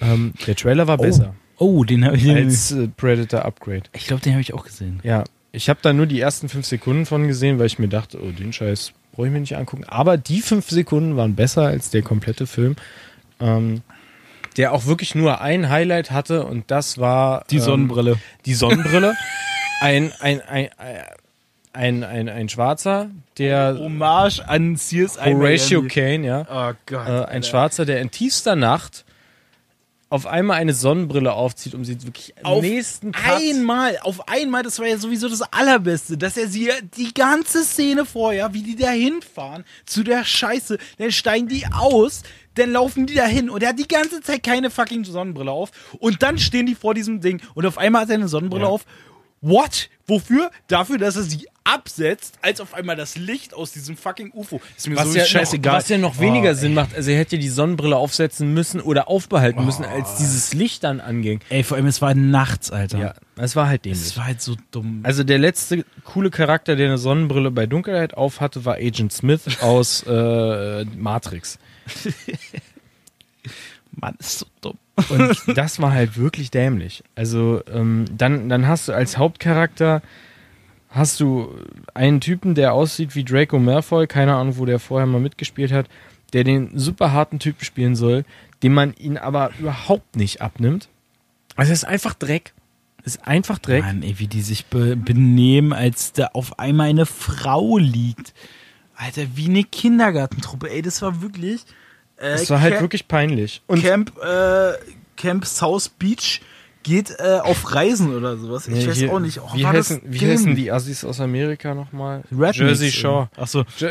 [0.00, 2.28] Ähm, der Trailer war besser Oh, den habe ich.
[2.30, 3.82] als äh, Predator Upgrade.
[3.92, 5.00] ich glaube, den habe ich auch gesehen.
[5.02, 8.18] Ja, ich habe da nur die ersten fünf Sekunden von gesehen, weil ich mir dachte,
[8.22, 9.84] oh, den Scheiß brauche ich mir nicht angucken.
[9.84, 12.76] Aber die fünf Sekunden waren besser als der komplette Film.
[13.40, 13.82] Ähm,
[14.56, 18.16] der auch wirklich nur ein Highlight hatte und das war Die ähm, Sonnenbrille.
[18.46, 19.14] die Sonnenbrille.
[19.80, 20.68] ein, ein, ein,
[21.72, 25.18] ein, ein, ein Schwarzer, der Hommage an CSI.
[25.34, 25.88] Horatio Miami.
[25.88, 26.46] Kane, ja.
[26.50, 27.06] Oh Gott.
[27.08, 29.04] Äh, ein Schwarzer, der in tiefster Nacht
[30.10, 34.78] auf einmal eine Sonnenbrille aufzieht, um sie wirklich auf nächsten Cut einmal, auf einmal, das
[34.80, 38.90] war ja sowieso das Allerbeste, dass er sie die ganze Szene vorher, wie die da
[38.90, 42.22] hinfahren, zu der Scheiße, dann steigen die aus,
[42.56, 45.70] dann laufen die da hin und er hat die ganze Zeit keine fucking Sonnenbrille auf
[46.00, 48.70] und dann stehen die vor diesem Ding und auf einmal hat er eine Sonnenbrille Ja.
[48.70, 48.84] auf
[49.40, 49.88] What?
[50.06, 50.50] Wofür?
[50.68, 54.60] Dafür, dass er sie absetzt, als auf einmal das Licht aus diesem fucking UFO.
[54.76, 55.72] Ist mir so ja scheißegal.
[55.74, 56.94] Noch, was ja noch weniger Oh, Sinn macht.
[56.94, 61.40] Also er hätte die Sonnenbrille aufsetzen müssen oder aufbehalten müssen, als dieses Licht dann anging.
[61.48, 62.98] Ey, vor allem, es war nachts, Alter.
[62.98, 64.02] Ja, es war halt dämlich.
[64.02, 65.00] Es war halt so dumm.
[65.04, 69.42] Also der letzte coole Charakter, der eine Sonnenbrille bei Dunkelheit auf hatte, war Agent Smith
[69.60, 71.58] aus äh, Matrix.
[73.92, 74.78] Mann, ist so dumm.
[75.08, 77.02] Und das war halt wirklich dämlich.
[77.14, 80.02] Also ähm, dann, dann hast du als Hauptcharakter
[80.90, 81.54] hast du
[81.94, 85.86] einen Typen, der aussieht wie Draco Malfoy, keine Ahnung, wo der vorher mal mitgespielt hat,
[86.32, 88.24] der den super harten Typen spielen soll,
[88.62, 90.88] dem man ihn aber überhaupt nicht abnimmt.
[91.56, 92.52] Also es ist einfach Dreck.
[93.04, 93.82] Es ist einfach Dreck.
[93.82, 98.34] Mann, ey, wie die sich be benehmen, als da auf einmal eine Frau liegt.
[98.94, 100.70] Alter, wie eine Kindergartentruppe.
[100.70, 101.64] Ey, das war wirklich.
[102.20, 103.62] Äh, Es war halt Camp- wirklich peinlich.
[103.66, 104.72] Und Camp, äh,
[105.16, 106.40] Camp South Beach
[106.82, 108.66] geht äh, auf Reisen oder sowas.
[108.66, 109.38] Ich Nee, weiß hier- auch nicht.
[109.40, 112.22] Oh, wie, heißen, wie heißen die Assis aus Amerika nochmal?
[112.30, 113.28] Rednecks, Jersey Shore.
[113.36, 113.64] Ach so.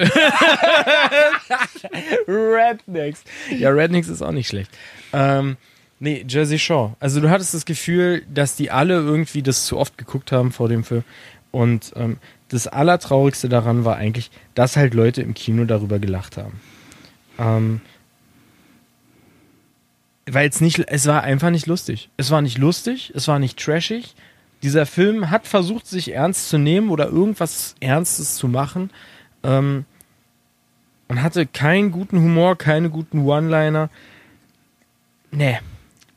[2.27, 3.23] Rednecks.
[3.57, 4.71] Ja, Rednecks ist auch nicht schlecht.
[5.13, 5.57] Ähm,
[5.99, 6.95] nee, Jersey Shore.
[6.99, 10.69] Also du hattest das Gefühl, dass die alle irgendwie das zu oft geguckt haben vor
[10.69, 11.03] dem Film.
[11.51, 12.17] Und ähm,
[12.49, 16.59] das Allertraurigste daran war eigentlich, dass halt Leute im Kino darüber gelacht haben.
[17.37, 17.81] Ähm,
[20.33, 22.09] weil es nicht, es war einfach nicht lustig.
[22.17, 24.15] Es war nicht lustig, es war nicht trashig.
[24.63, 28.89] Dieser Film hat versucht, sich ernst zu nehmen oder irgendwas Ernstes zu machen.
[29.43, 29.85] Ähm,
[31.07, 33.89] und hatte keinen guten Humor, keine guten One-Liner.
[35.31, 35.59] Nee,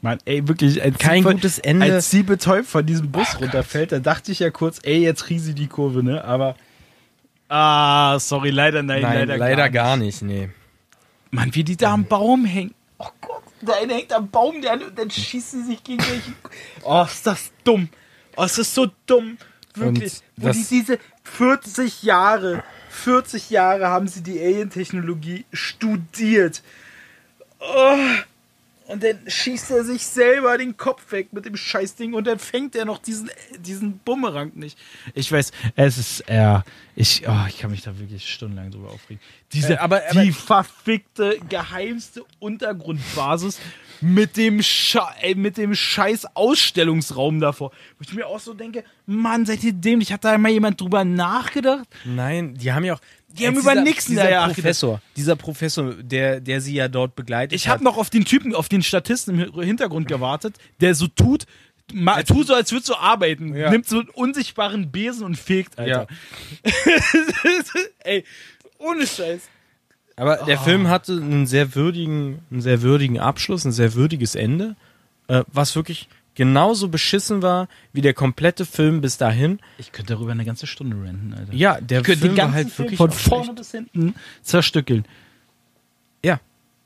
[0.00, 1.86] Mann, ey, wirklich, als kein sie von- gutes Ende.
[1.92, 5.40] Als sie betäubt von diesem Bus runterfällt, da dachte ich ja kurz, ey, jetzt kriegen
[5.40, 6.24] sie die Kurve, ne?
[6.24, 6.56] Aber.
[7.48, 10.48] Ah, sorry, leider, nein, Nein, leider, leider, gar, gar nicht, nee.
[11.30, 12.74] Mann, wie die da am Baum hängen.
[12.98, 16.32] Oh Gott, der eine hängt am Baum, der andere, dann schießen sie sich gegenseitig.
[16.82, 17.88] Oh, ist das dumm.
[18.36, 19.38] Oh, ist das so dumm.
[19.74, 20.20] Wirklich.
[20.36, 26.62] Und Wo die diese 40 Jahre, 40 Jahre haben sie die Alien-Technologie studiert.
[27.60, 27.96] Oh.
[28.92, 32.76] Und dann schießt er sich selber den Kopf weg mit dem Scheißding und dann fängt
[32.76, 34.76] er noch diesen, diesen Bumerang nicht.
[35.14, 36.62] Ich weiß, es ist, ja,
[36.94, 39.20] ich, oh, ich kann mich da wirklich stundenlang drüber aufregen.
[39.52, 43.58] Diese, Äh, aber- aber- die verfickte, geheimste Untergrundbasis
[44.02, 47.70] mit dem, Scha ey, mit dem scheiß Ausstellungsraum davor.
[47.98, 48.84] Wo ich mir auch so denke,
[49.16, 50.12] Mann, seid ihr dämlich?
[50.12, 51.86] Hat da mal jemand drüber nachgedacht?
[52.04, 53.00] Nein, die haben ja auch.
[53.28, 56.88] Die haben Jetzt über in dieser der Jagd Professor, dieser Professor, der, der sie ja
[56.88, 60.94] dort begleitet Ich habe noch auf den Typen, auf den Statisten im Hintergrund gewartet, der
[60.94, 61.46] so tut,
[61.94, 63.56] ma, tut so, als würdest du arbeiten.
[63.56, 63.70] Ja.
[63.70, 66.08] Nimmt so einen unsichtbaren Besen und fegt, Alter.
[68.04, 68.24] Ey,
[68.78, 69.42] ohne Scheiß.
[70.16, 70.64] Aber der Oh.
[70.64, 74.76] Film hatte einen sehr würdigen, einen sehr würdigen Abschluss, ein sehr würdiges Ende,
[75.28, 79.60] äh, was wirklich genauso beschissen war wie der komplette Film bis dahin.
[79.78, 81.52] Ich könnte darüber eine ganze Stunde renten, Alter.
[81.52, 84.14] Ja, der ich könnte Film den ganzen war halt Film wirklich von vorne bis hinten
[84.42, 85.04] zerstückeln.
[86.24, 86.40] Ja.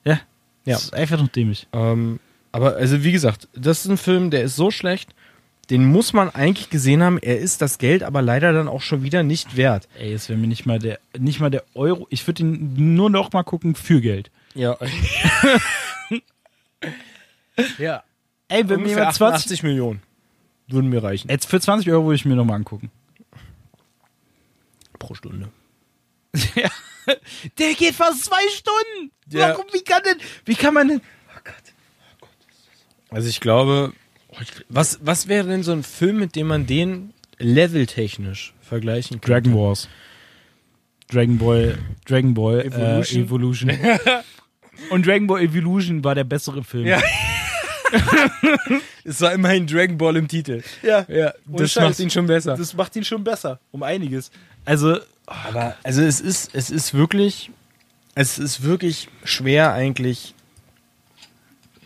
[0.05, 0.21] Ja.
[0.65, 0.75] Ja.
[0.75, 1.69] Das ist einfach noch dämlich.
[1.73, 2.19] Ähm,
[2.53, 5.15] aber also wie gesagt, das ist ein Film, der ist so schlecht,
[5.71, 7.19] den muss man eigentlich gesehen haben.
[7.19, 9.89] Er ist das Geld aber leider dann auch schon wieder nicht wert.
[9.99, 12.07] Ey, es wäre mir nicht mal der, nicht mal der Euro.
[12.11, 14.31] Ich würde ihn nur noch mal gucken für Geld.
[14.55, 14.77] Ja.
[17.79, 18.03] ja.
[18.49, 20.03] Ey, wenn mir Ungefähr jemand 20, 88 Millionen
[20.69, 21.29] würden mir reichen.
[21.29, 22.91] jetzt für 20 Euro würde ich mir noch mal angucken.
[24.99, 25.49] Pro Stunde.
[26.55, 26.69] Ja.
[27.59, 29.13] Der geht fast zwei Stunden.
[29.29, 29.51] Ja.
[29.51, 29.67] Warum?
[29.73, 30.19] Wie kann denn?
[30.45, 31.01] Wie kann man denn?
[31.37, 31.55] Oh Gott.
[33.11, 33.93] Also ich glaube,
[34.69, 39.51] was, was wäre denn so ein Film, mit dem man den leveltechnisch vergleichen könnte?
[39.51, 39.89] Dragon Wars.
[41.09, 41.79] Dragon Ball.
[42.07, 43.23] Dragon Ball Evolution.
[43.23, 43.71] Evolution.
[43.71, 44.25] Äh, Evolution.
[44.91, 46.87] Und Dragon Ball Evolution war der bessere Film.
[46.87, 47.01] Ja.
[49.05, 50.63] Es war immerhin Dragon Ball im Titel.
[50.83, 51.07] ja.
[51.09, 51.91] Ja, das Scheiß.
[51.91, 52.57] macht ihn schon besser.
[52.57, 53.61] Das macht ihn schon besser.
[53.71, 54.31] Um einiges.
[54.65, 57.51] Also, Aber also es ist, es ist wirklich,
[58.15, 60.35] es ist wirklich schwer eigentlich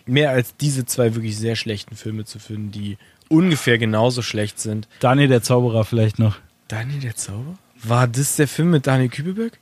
[0.07, 2.97] mehr als diese zwei wirklich sehr schlechten Filme zu finden, die
[3.29, 4.89] ungefähr genauso schlecht sind.
[5.01, 6.39] Daniel der Zauberer vielleicht noch.
[6.69, 7.59] Daniel der Zauber?
[7.83, 9.59] War das der Film mit Daniel Kübelberg?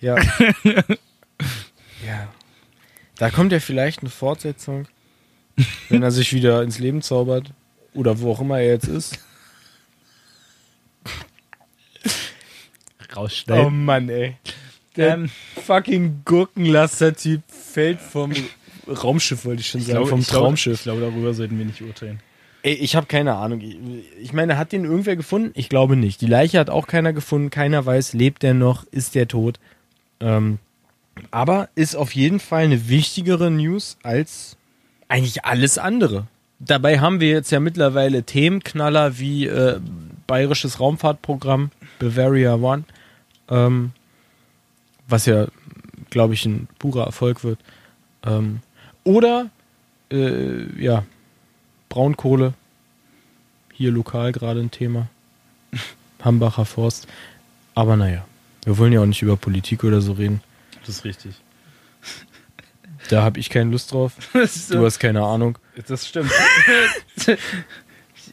[0.00, 0.16] Ja.
[2.06, 2.28] ja.
[3.16, 4.86] Da kommt ja vielleicht eine Fortsetzung,
[5.88, 7.52] wenn er sich wieder ins Leben zaubert.
[7.94, 9.18] Oder wo auch immer er jetzt ist.
[13.14, 13.84] Rausschneiden.
[13.84, 14.36] Mann, ey.
[14.96, 15.30] Der Ähm,
[15.64, 18.32] fucking Gurkenlaster-Typ fällt vom
[18.86, 20.06] Raumschiff, wollte ich schon sagen.
[20.06, 20.74] vom Traumschiff.
[20.78, 22.20] Ich glaube, darüber sollten wir nicht urteilen.
[22.62, 23.60] Ey, ich habe keine Ahnung.
[23.60, 23.78] Ich-
[24.20, 25.52] Ich meine, hat den irgendwer gefunden?
[25.54, 26.20] Ich glaube nicht.
[26.20, 27.50] Die Leiche hat auch keiner gefunden.
[27.50, 29.58] Keiner weiß, lebt der noch, ist der tot.
[30.20, 30.58] Ähm,
[31.30, 34.56] aber ist auf jeden Fall eine wichtigere News als
[35.08, 36.26] eigentlich alles andere.
[36.60, 39.80] dabei haben wir jetzt ja mittlerweile Themenknaller wie äh,
[40.26, 42.84] Bayerisches Raumfahrtprogramm, Bavaria One,
[43.48, 43.92] ähm,
[45.08, 45.46] was ja,
[46.10, 47.58] glaube ich, ein purer Erfolg wird.
[48.24, 48.60] Ähm,
[49.04, 49.50] oder,
[50.10, 51.04] äh, ja,
[51.88, 52.52] Braunkohle,
[53.72, 55.08] hier lokal gerade ein Thema.
[56.22, 57.06] Hambacher Forst.
[57.74, 58.24] Aber naja,
[58.64, 60.42] wir wollen ja auch nicht über Politik oder so reden.
[60.80, 61.36] Das ist richtig.
[63.08, 64.12] Da habe ich keine Lust drauf.
[64.32, 65.58] Du hast keine Ahnung.
[65.86, 66.30] Das stimmt.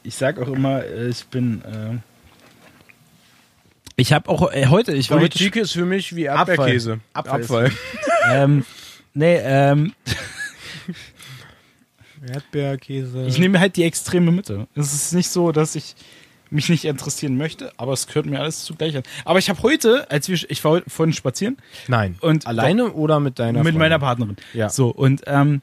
[0.03, 1.61] ich sag auch immer, äh, ich bin.
[1.63, 1.97] Äh
[3.97, 6.57] ich habe auch äh, heute, ich war heute Politik ist für mich wie Abfall.
[6.57, 6.99] Erdbeerkäse.
[7.13, 7.71] Abfall.
[8.29, 8.65] ähm,
[9.13, 9.93] nee, ähm,
[12.27, 13.25] Erdbeerkäse.
[13.25, 14.67] ich nehme halt die extreme Mitte.
[14.75, 15.95] Es ist nicht so, dass ich
[16.55, 19.03] mich nicht interessieren möchte, aber es gehört mir alles zugleich an.
[19.25, 22.15] Aber ich habe heute, als wir, ich war vorhin spazieren Nein.
[22.21, 23.79] und Alleine oder mit deiner mit Freundin?
[23.79, 24.37] meiner Partnerin.
[24.53, 24.69] Ja.
[24.69, 25.61] So und ähm,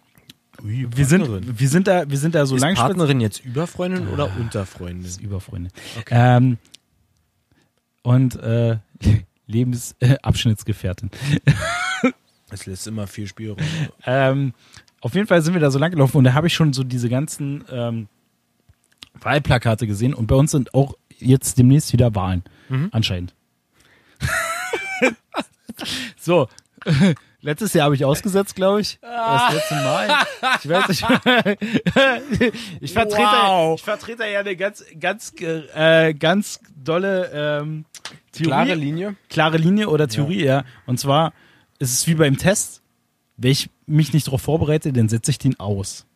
[0.62, 2.74] Ui, wir sind, wir sind da, wir sind da so lang.
[2.74, 5.03] Partnerin jetzt über Freundin oder unter Freundin?
[5.03, 5.70] Das ist über Freunde.
[6.11, 6.59] Ähm,
[8.03, 8.76] und äh,
[9.47, 11.11] Lebensabschnittsgefährtin.
[12.55, 13.57] Es lässt immer viel Spielraum.
[14.05, 14.53] Ähm,
[15.01, 16.84] auf jeden Fall sind wir da so lang gelaufen und da habe ich schon so
[16.84, 18.09] diese ganzen ähm,
[19.24, 22.42] Wahlplakate gesehen und bei uns sind auch jetzt demnächst wieder Wahlen.
[22.90, 23.34] Anscheinend.
[26.16, 26.48] so.
[27.44, 28.98] Letztes Jahr habe ich ausgesetzt, glaube ich.
[29.00, 30.08] Das letzte Mal.
[30.62, 31.02] Ich weiß nicht.
[32.80, 33.78] ich vertrete, Wow.
[33.78, 37.84] ich vertrete ja eine ganz, ganz, äh, ganz dolle ähm,
[38.30, 39.16] Theorie Klare Linie.
[39.28, 40.62] klare Linie oder Theorie, ja.
[40.86, 41.32] Und zwar
[41.80, 42.80] ist es wie beim Test,
[43.36, 46.06] wenn ich mich nicht darauf vorbereite, dann setze ich den aus.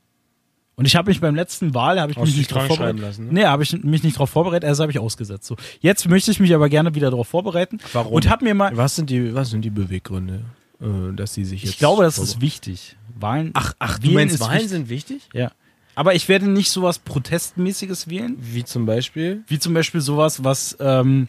[0.78, 3.00] Und ich habe mich beim letzten Wahl, habe ich Hast mich nicht krank vorbereitet.
[3.00, 3.32] lassen, ne?
[3.32, 5.46] Nee, habe ich mich nicht darauf vorbereitet, also habe ich ausgesetzt.
[5.46, 5.56] So.
[5.80, 7.78] Jetzt möchte ich mich aber gerne wieder darauf vorbereiten.
[7.94, 8.12] Warum?
[8.12, 10.42] Und habe mir mal, Was sind die, was sind die Beweggründe,
[10.82, 11.72] äh, dass sie sich jetzt.
[11.72, 12.96] ich glaube, das ist wichtig.
[13.18, 14.68] Wahlen, Ach, ach, du meinst, Wahlen wichtig.
[14.70, 15.22] sind wichtig?
[15.32, 15.50] Ja.
[15.94, 19.44] Aber ich werde nicht sowas Protestmäßiges wählen, Wie zum Beispiel?
[19.46, 21.28] wie zum Beispiel sowas, was ähm,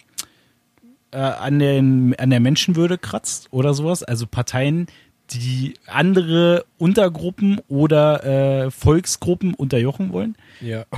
[1.12, 4.04] äh, an, den, an der Menschenwürde kratzt oder sowas.
[4.04, 4.88] Also Parteien,
[5.32, 10.36] die andere Untergruppen oder äh, Volksgruppen unterjochen wollen.
[10.62, 10.86] Ja.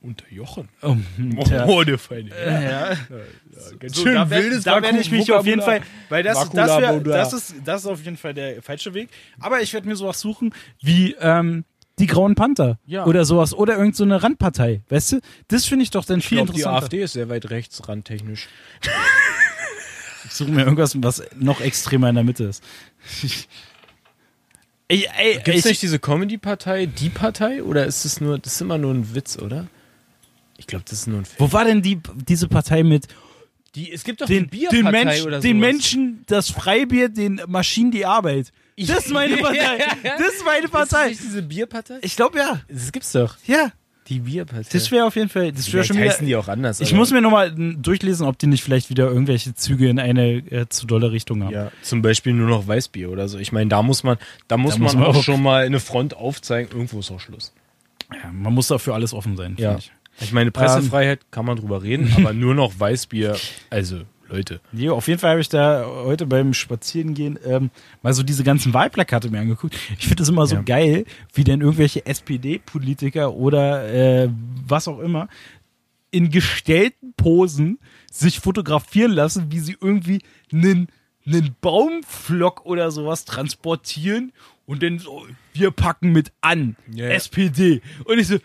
[0.00, 0.68] Unterjochen.
[0.80, 2.30] Um, der, Oh, der Feine.
[2.30, 2.90] ja.
[3.80, 7.00] Ganz So, da wär- da werde ich mich auf jeden Fall, weil das, das, wär,
[7.00, 9.08] das, ist, das ist auf jeden Fall der falsche Weg.
[9.40, 11.64] Aber ich werde mir sowas suchen wie ähm,
[11.98, 13.06] die Grauen Panther Ja.
[13.06, 15.20] oder sowas oder irgendeine so eine Randpartei, weißt du?
[15.48, 16.84] Das finde ich doch dann Ich viel glaube, die interessanter.
[16.84, 18.46] AfD ist sehr weit rechts randtechnisch.
[20.24, 22.62] Ich suche mir irgendwas, was noch extremer in der Mitte ist.
[24.90, 27.62] Ey, ey, Gibt es ich, nicht diese Comedy-Partei, die Partei?
[27.62, 29.66] Oder ist es nur, das ist immer nur ein Witz, oder?
[30.56, 31.36] Ich glaube, das ist nur ein Film.
[31.38, 33.06] wo war denn die, diese Partei mit
[33.74, 35.58] Die, es gibt doch den, die den, Mensch, oder den.
[35.58, 38.50] Menschen das Freibier, den Maschinen die Arbeit?
[38.78, 39.78] Das ist meine Partei.
[40.02, 41.08] Das ist meine Ist das Partei.
[41.10, 41.98] nicht diese Bierpartei?
[42.00, 42.62] Ich glaube ja.
[42.68, 43.36] Das gibt's doch.
[43.46, 43.72] Ja.
[44.08, 44.68] Die Bierpartei.
[44.72, 45.52] Das wäre auf jeden Fall.
[45.52, 46.10] Das wäre Vielleicht schon wieder.
[46.10, 46.80] heißen die auch anders.
[46.80, 50.68] Ich muss mir nochmal durchlesen, ob die nicht vielleicht wieder irgendwelche Züge in eine äh,
[50.68, 51.52] zu dolle Richtung haben.
[51.52, 53.38] Ja, zum Beispiel nur noch Weißbier oder so.
[53.38, 54.16] Ich meine, da muss man,
[54.48, 56.70] da muss Da man muss man auch auch- schon mal eine Front aufzeigen.
[56.72, 57.52] Irgendwo ist auch Schluss.
[58.12, 59.56] Ja, man muss dafür alles offen sein.
[59.58, 59.72] Ja.
[59.72, 59.92] finde Ich.
[60.20, 63.36] Ich meine, Pressefreiheit kann man drüber reden, aber nur noch Weißbier.
[63.70, 64.60] Also, Leute.
[64.72, 67.70] Jo, auf jeden Fall habe ich da heute beim Spazierengehen ähm,
[68.02, 69.74] mal so diese ganzen Wahlplakate mir angeguckt.
[69.98, 70.62] Ich finde das immer so Ja.
[70.62, 71.04] geil,
[71.34, 73.88] wie denn irgendwelche SPD-Politiker oder
[74.24, 74.28] äh,
[74.66, 75.28] was auch immer
[76.10, 77.78] in gestellten Posen
[78.10, 80.22] sich fotografieren lassen, wie sie irgendwie
[80.52, 80.88] einen,
[81.26, 84.32] einen Baumflock oder sowas transportieren
[84.66, 87.08] und dann so, wir packen mit an, Ja.
[87.08, 87.82] SPD.
[88.04, 88.36] Und ich so,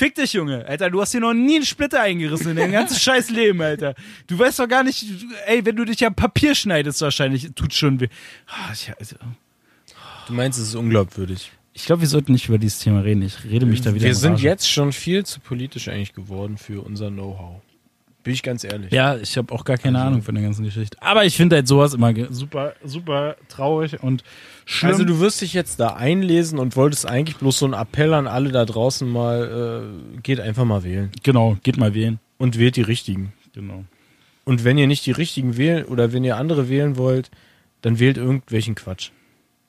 [0.00, 0.64] Fick dich, Junge.
[0.64, 3.94] Alter, du hast hier noch nie einen Splitter eingerissen in dein ganzes scheiß Leben, Alter.
[4.28, 5.04] Du weißt doch gar nicht,
[5.44, 8.08] ey, wenn du dich am Papier schneidest, wahrscheinlich, tut schon weh.
[8.46, 9.16] Ah, Ich, also,
[10.26, 11.52] Du meinst, es ist unglaubwürdig.
[11.74, 13.20] ich glaube, wir sollten nicht über dieses Thema reden.
[13.20, 16.56] Ich rede mich da wieder Wir in sind jetzt schon viel zu politisch eigentlich geworden
[16.56, 17.60] für unser Know-how.
[18.22, 18.92] Bin ich ganz ehrlich.
[18.92, 20.96] Ja, ich habe auch gar keine Also- Ahnung von der ganzen Geschichte.
[21.00, 24.22] Aber ich finde halt sowas immer super, super traurig und
[24.66, 24.92] schlimm.
[24.92, 28.26] Also du wirst dich jetzt da einlesen und wolltest eigentlich bloß so einen Appell an
[28.26, 29.84] alle da draußen mal,
[30.16, 31.10] äh, geht einfach mal wählen.
[31.22, 32.18] genau, geht mal wählen.
[32.36, 33.32] Und wählt die richtigen.
[33.54, 33.84] Genau.
[34.44, 37.30] Und wenn ihr nicht die richtigen wählen oder wenn ihr andere wählen wollt,
[37.82, 39.10] dann wählt irgendwelchen Quatsch.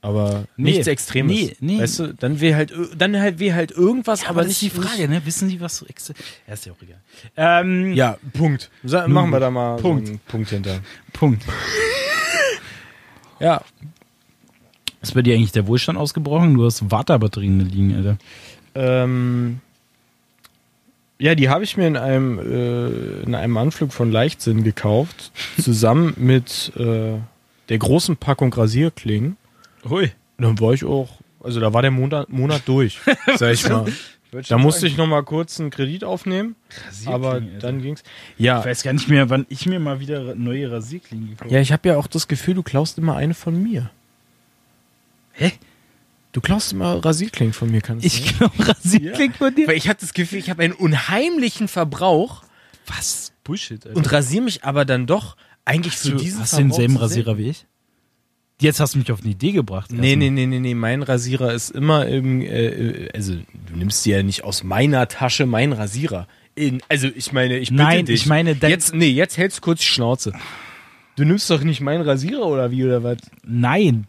[0.04, 1.32] Aber Nee, nichts Extremes.
[1.32, 1.80] nee, nee.
[1.80, 4.68] Weißt du, dann wähl halt, dann halt, wähl halt irgendwas, Ja, aber, aber, nicht das
[4.70, 5.22] ist die Frage, ne?
[5.26, 6.16] Wissen Sie, was so extra.
[6.48, 6.98] Ja, ist ja auch egal.
[7.38, 8.72] Ähm, Ja, Punkt.
[8.84, 10.08] Sa machen wir da mal Punkt.
[10.08, 10.80] so einen Punkt hinter.
[11.14, 11.44] Punkt.
[13.40, 13.62] Ja,
[15.02, 16.54] Ist bei dir eigentlich der Wohlstand ausgebrochen?
[16.54, 18.18] Du hast Wartebatterien liegen, Alter.
[18.76, 19.62] Ähm,
[21.18, 26.14] ja, die habe ich mir in einem, äh, in einem Anflug von Leichtsinn gekauft, zusammen
[26.18, 27.14] mit äh,
[27.70, 29.38] der großen Packung Rasierklingen.
[29.90, 30.12] Hui.
[30.38, 31.10] Dann war ich auch
[31.44, 33.00] Also da war der Monat, Monat durch,
[33.36, 33.92] sag ich mal.
[34.48, 36.56] Da musste ich noch mal kurz einen Kredit aufnehmen,
[37.06, 37.48] aber Alter.
[37.60, 38.02] dann ging's.
[38.38, 41.60] Ich Ja, weiß gar nicht mehr, wann ich mir mal wieder neue Rasierklingen gekauft ja,
[41.60, 43.92] ich habe ja auch das Gefühl, du klaust immer eine von mir.
[45.34, 45.52] Hä?
[46.32, 49.68] Du klaust immer Rasierklingen von mir, kann es Ich glaube Rasierklingen von dir.
[49.68, 52.44] Weil ich habe das Gefühl, ich habe einen unheimlichen Verbrauch
[52.88, 53.34] Was?
[53.44, 53.98] Bullshit, Alter.
[53.98, 57.38] und rasiere mich aber dann doch eigentlich für du, diesen hast du denselben zu Rasierer
[57.38, 57.66] wie ich?
[58.62, 59.92] Jetzt hast du mich auf eine Idee gebracht.
[59.92, 64.18] Nee, nee, nee, nee, nee, mein Rasierer ist immer im, äh, also du nimmst dir
[64.18, 66.28] ja nicht aus meiner Tasche meinen Rasierer.
[66.54, 68.22] In, also ich meine, ich bitte Nein, dich.
[68.22, 70.32] ich meine, dein- jetzt, nee, jetzt hältst du kurz die Schnauze.
[71.16, 73.18] Du nimmst doch nicht meinen Rasierer oder wie oder was?
[73.44, 74.06] Nein.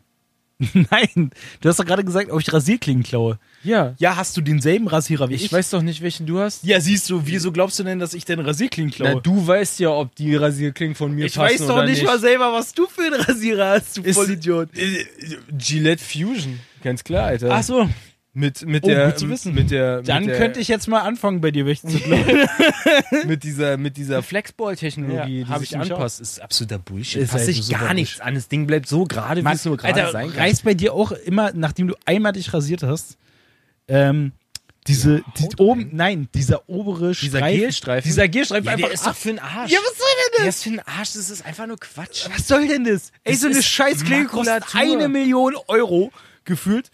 [0.90, 1.30] Nein.
[1.60, 3.38] Du hast doch gerade gesagt, ob ich Rasierklingen klaue.
[3.64, 3.94] Ja.
[3.98, 5.44] Ja, hast du denselben Rasierer wie ich?
[5.46, 6.64] Ich weiß doch nicht, welchen du hast.
[6.64, 9.22] Ja, siehst du, wieso glaubst du denn, dass ich deine Rasierklingen Na, klaue?
[9.22, 12.06] du weißt ja, ob die Rasierklingen von mir ich passen weiß doch oder nicht, nicht
[12.06, 14.68] mal selber, was du für einen Rasierer hast, du Ist- Vollidiot.
[14.76, 15.04] Äh,
[15.56, 17.48] Gillette Fusion, ganz klar, Alter.
[17.52, 17.88] Ach so,
[18.35, 19.14] Mit, mit Oh, der,
[19.53, 22.24] mit der, dann mit der, könnte ich jetzt mal anfangen, bei dir welche zu klauen.
[23.26, 27.20] mit dieser, mit dieser Flexball-Technologie, Ja, die sich anpasst, ist absoluter Bullshit.
[27.22, 28.35] Ist Passt halt sich gar nichts an.
[28.35, 30.39] Das Ding bleibt so gerade, wie es nur gerade sein kann.
[30.41, 33.18] reißt bei dir auch immer, nachdem du einmal dich rasiert hast,
[33.87, 34.33] ähm,
[34.87, 38.09] diese, die, Haut oben, nein, dieser obere Dieser Streifen, Gelstreifen?
[38.09, 39.70] dieser Gelstreifen ja, einfach der ist doch für den Arsch.
[39.70, 40.57] Ja, was soll denn der das?
[40.57, 42.26] ist für den Arsch, das ist einfach nur Quatsch.
[42.35, 43.12] Was soll denn das?
[43.24, 46.11] Ey, Das so eine ist Scheißklinge kostet eine Million Euro
[46.45, 46.91] gefühlt.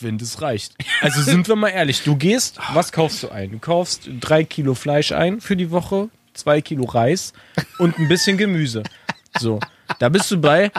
[0.00, 0.74] Wenn das reicht.
[1.00, 3.52] Also sind wir mal ehrlich, du gehst, was kaufst du ein?
[3.52, 7.32] Du kaufst drei Kilo Fleisch ein für die Woche, zwei Kilo Reis
[7.78, 8.82] und ein bisschen Gemüse.
[9.38, 9.60] So,
[10.00, 10.72] da bist du bei,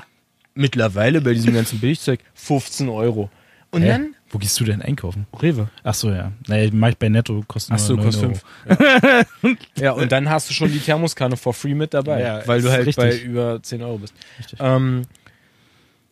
[0.55, 3.29] mittlerweile bei diesem ganzen Billigzeug, 15 Euro.
[3.71, 3.87] Und Hä?
[3.89, 5.27] dann, Wo gehst du denn einkaufen?
[5.39, 5.69] Rewe.
[5.83, 6.31] Ach so, ja.
[6.47, 8.23] Naja, mach ich bei Netto, kostet Ach so, nur 9 kostet
[8.67, 9.23] Euro.
[9.41, 9.57] fünf.
[9.77, 9.83] Ja.
[9.83, 12.71] ja, und dann hast du schon die Thermoskanne for free mit dabei, Ja, weil du
[12.71, 12.95] halt richtig.
[12.95, 14.13] bei über 10 Euro bist.
[14.39, 14.59] Richtig.
[14.61, 15.03] Ähm,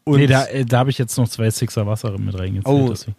[0.08, 2.66] und nee, da, äh, da habe ich jetzt noch zwei Sixer Wasser mit reingezählt.
[2.66, 2.89] Oh.
[2.89, 3.18] deswegen.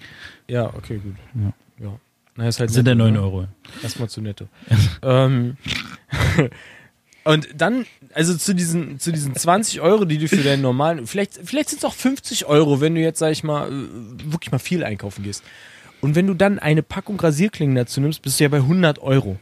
[0.49, 1.15] ja, okay, gut.
[1.35, 1.85] Ja.
[1.85, 2.01] ja.
[2.35, 3.21] Na, ist halt Das sind ja netto, 9 ne?
[3.21, 3.47] Euro.
[3.83, 4.47] Erstmal zu netto.
[5.03, 5.57] ähm,
[7.25, 7.85] und dann,
[8.15, 11.79] also zu diesen, zu diesen 20 Euro, die du für deinen normalen, vielleicht, vielleicht sind
[11.79, 15.25] es auch 50 Euro, wenn du jetzt, sag ich mal, äh, wirklich mal viel einkaufen
[15.25, 15.43] gehst.
[16.01, 19.39] Und wenn du dann eine Packung Rasierklingen dazu nimmst, bist du ja bei 100 Euro.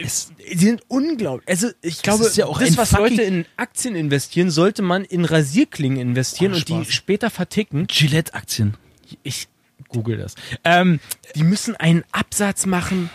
[0.00, 1.48] Es, die sind unglaublich.
[1.48, 5.24] Also ich glaube, ist ja auch das, was Leute in Aktien investieren, sollte man in
[5.24, 7.88] Rasierklingen investieren Oh, und die später verticken.
[7.88, 8.76] Gillette-Aktien.
[9.24, 9.48] Ich,
[9.88, 10.34] Google das.
[10.64, 11.00] Ähm,
[11.34, 13.10] die müssen einen Absatz machen.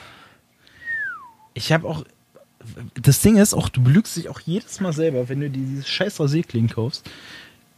[1.53, 2.03] ich habe auch.
[2.95, 5.88] Das Ding ist auch, du belügst dich auch jedes Mal selber, wenn du dir dieses
[5.89, 7.09] scheiß Rasierklingen kaufst,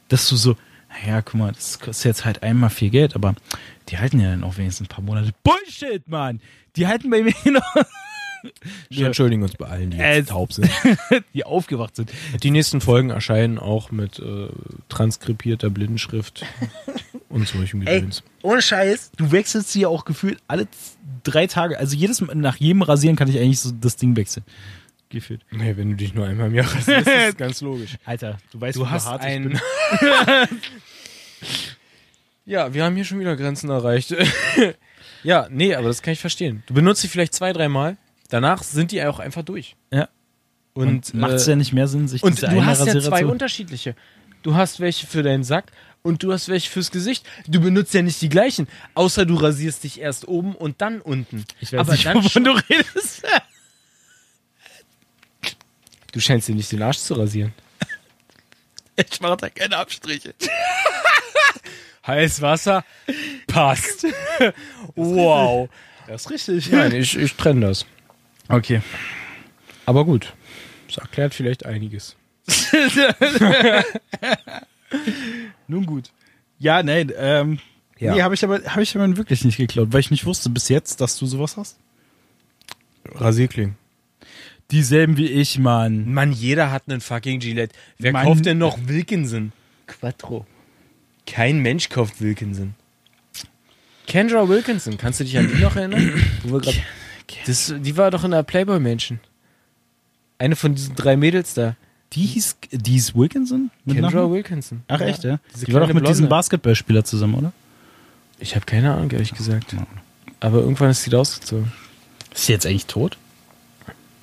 [0.10, 0.56] dass du so,
[0.90, 3.34] naja, guck mal, das kostet jetzt halt einmal viel Geld, aber
[3.90, 5.32] die halten ja dann auch wenigstens ein paar Monate.
[5.44, 6.40] Bullshit, Mann!
[6.76, 7.76] Die halten bei mir noch,
[8.90, 10.70] Wir entschuldigen uns bei allen, die Äh, jetzt taub sind.
[11.34, 12.12] die aufgewacht sind.
[12.44, 14.48] Die nächsten Folgen erscheinen auch mit äh,
[14.90, 16.44] transkribierter Blindenschrift
[17.30, 18.24] und solchem Ey, Gedöns.
[18.42, 20.68] ohne Scheiß, du wechselst sie ja auch gefühlt alle
[21.24, 21.78] drei Tage.
[21.80, 24.46] Also jedes Mal, nach jedem Rasieren kann ich eigentlich so das Ding wechseln.
[25.10, 25.42] Gefühlt.
[25.52, 27.92] Nee, wenn du dich nur einmal im Jahr rasierst, ist das ganz logisch.
[28.06, 29.44] Alter, du weißt, Du wie hast hart ich ein.
[29.50, 29.60] bin.
[32.46, 34.16] ja, wir haben hier schon wieder Grenzen erreicht.
[35.24, 36.64] ja, nee, aber das kann ich verstehen.
[36.68, 37.98] Du benutzt sie vielleicht zwei, dreimal.
[38.30, 39.76] Danach sind die auch einfach durch.
[39.92, 40.10] Ja.
[40.74, 43.00] Und, Und macht es äh, ja nicht mehr Sinn, sich Und diese du hast ja
[43.00, 43.96] zwei unterschiedliche.
[44.44, 45.72] Du hast welche für deinen Sack
[46.02, 47.26] und du hast welche fürs Gesicht.
[47.48, 51.46] Du benutzt ja nicht die gleichen, außer du rasierst dich erst oben und dann unten.
[51.62, 53.24] Ich weiß Aber nicht, dann wovon du redest.
[56.12, 57.54] Du scheinst dir nicht den Arsch zu rasieren.
[58.96, 60.34] Ich mache da keine Abstriche.
[62.08, 62.86] Heiß Wasser
[63.48, 64.06] passt.
[64.96, 65.68] wow.
[66.08, 66.72] Das ist richtig.
[66.72, 67.86] Nein, ich, ich trenne das.
[68.50, 68.82] Okay.
[69.86, 70.34] Aber gut.
[70.88, 72.16] Das erklärt vielleicht einiges.
[75.68, 76.12] Nun gut.
[76.60, 77.60] Ja, nein, ähm,
[78.00, 78.14] Ja.
[78.16, 80.70] nee, habe ich aber, habe ich aber wirklich nicht geklaut, weil ich nicht wusste bis
[80.70, 81.78] jetzt, dass du sowas hast.
[83.14, 83.76] Rasierklingen.
[84.72, 86.12] Dieselben wie ich, Mann.
[86.12, 87.76] Mann, jeder hat einen fucking Gillette.
[88.00, 88.26] Wer Mann.
[88.26, 89.52] kauft denn noch Wilkinson?
[89.86, 90.46] Quattro.
[91.28, 92.74] Kein Mensch kauft Wilkinson.
[94.08, 96.14] Kendra Wilkinson, kannst du dich an die noch erinnern?
[96.44, 96.76] Wo wir grad,
[97.46, 99.20] das, die war doch in der Playboy-Mansion.
[100.38, 101.76] Eine von diesen drei Mädels da.
[102.14, 103.72] Die hieß, die hieß Wilkinson?
[103.84, 104.30] Mit Kendra?
[104.30, 104.84] Wilkinson.
[104.88, 105.40] Ach echt, ja?
[105.54, 106.30] Diese Die war doch mit diesem Blonde.
[106.30, 107.54] Basketballspieler zusammen, oder?
[108.40, 109.76] Ich habe keine Ahnung, ehrlich gesagt.
[110.40, 111.72] Aber irgendwann ist sie da ausgezogen.
[112.34, 113.18] Ist sie jetzt eigentlich tot?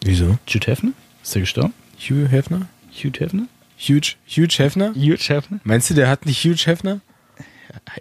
[0.04, 0.38] Wieso?
[0.46, 0.92] Hugh Hefner?
[1.22, 1.74] Ist der gestorben?
[1.98, 2.68] Hugh Hefner?
[2.92, 3.46] Hugh Hefner?
[3.78, 4.94] Huge, Huge Hefner?
[4.94, 5.60] Hugh Hefner?
[5.64, 7.00] Meinst du, der hat nicht Huge Hefner?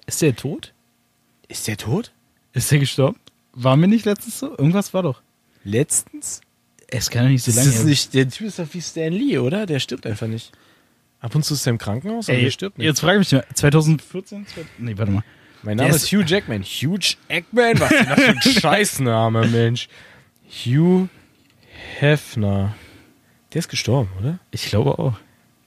[0.06, 0.74] Ist der tot?
[1.48, 2.12] Ist der tot?
[2.54, 3.18] Ist der gestorben?
[3.54, 4.50] War mir nicht letztens so?
[4.58, 5.22] Irgendwas war doch.
[5.64, 6.42] Letztens?
[6.88, 9.38] Es kann doch nicht so lange ist nicht, der Typ ist doch wie Stan Lee,
[9.38, 9.66] oder?
[9.66, 10.52] Der stirbt einfach nicht.
[11.20, 12.86] Ab und zu ist er im Krankenhaus, aber Ey, er stirbt nicht.
[12.88, 14.48] jetzt frage ich mich mal, 2014?
[14.48, 15.24] zwei- Nee, warte mal.
[15.64, 16.64] Mein Name Der ist Hugh Jackman.
[16.64, 16.98] Hugh
[17.30, 17.80] Jackman?
[17.80, 19.88] Was ist das für ein Scheißname, Mensch?
[20.50, 21.08] Hugh
[22.00, 22.76] Hefner.
[23.54, 24.40] Der ist gestorben, oder?
[24.52, 25.14] Ich glaube auch.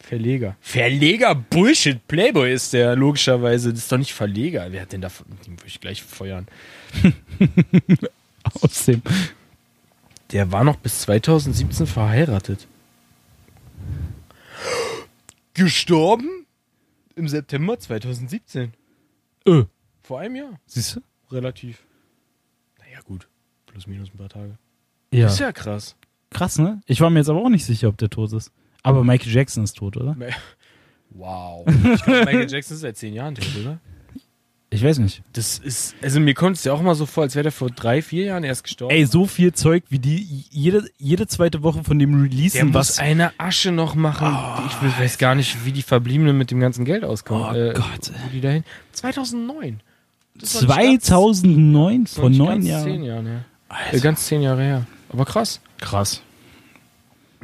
[0.05, 0.57] Verleger.
[0.61, 1.35] Verleger?
[1.35, 2.07] Bullshit.
[2.07, 3.71] Playboy ist der, logischerweise.
[3.71, 4.71] Das ist doch nicht Verleger.
[4.71, 5.09] Wer hat denn da...
[5.47, 6.47] Den würde ich gleich feuern.
[8.61, 9.01] Aus dem.
[10.31, 12.67] Der war noch bis 2017 verheiratet.
[15.55, 16.45] Gestorben?
[17.17, 18.75] Im September 2017.
[19.49, 19.65] Öh.
[20.03, 20.61] Vor einem Jahr.
[20.67, 21.01] Siehst du?
[21.35, 21.83] Relativ.
[22.79, 23.27] Naja, gut.
[23.65, 24.59] Plus minus ein paar Tage.
[25.13, 25.29] Ja.
[25.29, 25.97] Ist ja krass.
[26.29, 26.83] Krass, ne?
[26.85, 28.53] Ich war mir jetzt aber auch nicht sicher, ob der tot ist.
[28.85, 30.17] Aber Michael Jackson ist tot, oder?
[31.11, 31.67] Wow.
[31.95, 33.79] Ich glaube, Michael Jackson ist seit zehn Jahren tot, oder?
[34.71, 35.23] Ich weiß nicht.
[35.33, 37.71] Das ist, also mir kommt es ja auch mal so vor, als wäre der vor
[37.71, 38.93] drei, vier Jahren erst gestorben.
[38.93, 42.75] Ey, so viel Zeug, wie die jede, jede zweite Woche von dem der releasen, muss
[42.75, 42.99] was.
[42.99, 44.37] eine Asche noch machen.
[44.67, 47.45] ich will- weiß gar nicht, wie die Verbliebenen mit dem ganzen Geld auskommen.
[47.45, 48.11] Oh äh, Gott.
[48.33, 48.65] Die dahin?
[48.93, 49.81] 2009.
[50.35, 52.85] Das ist noch nicht ganz- 2009, das ist noch vor neun Jahren.
[52.85, 53.33] Zehn Jahren, ja.
[53.37, 54.01] Äh, Alter.
[54.01, 54.87] ganz zehn Jahre her.
[55.11, 55.61] Aber krass.
[55.79, 56.21] Krass.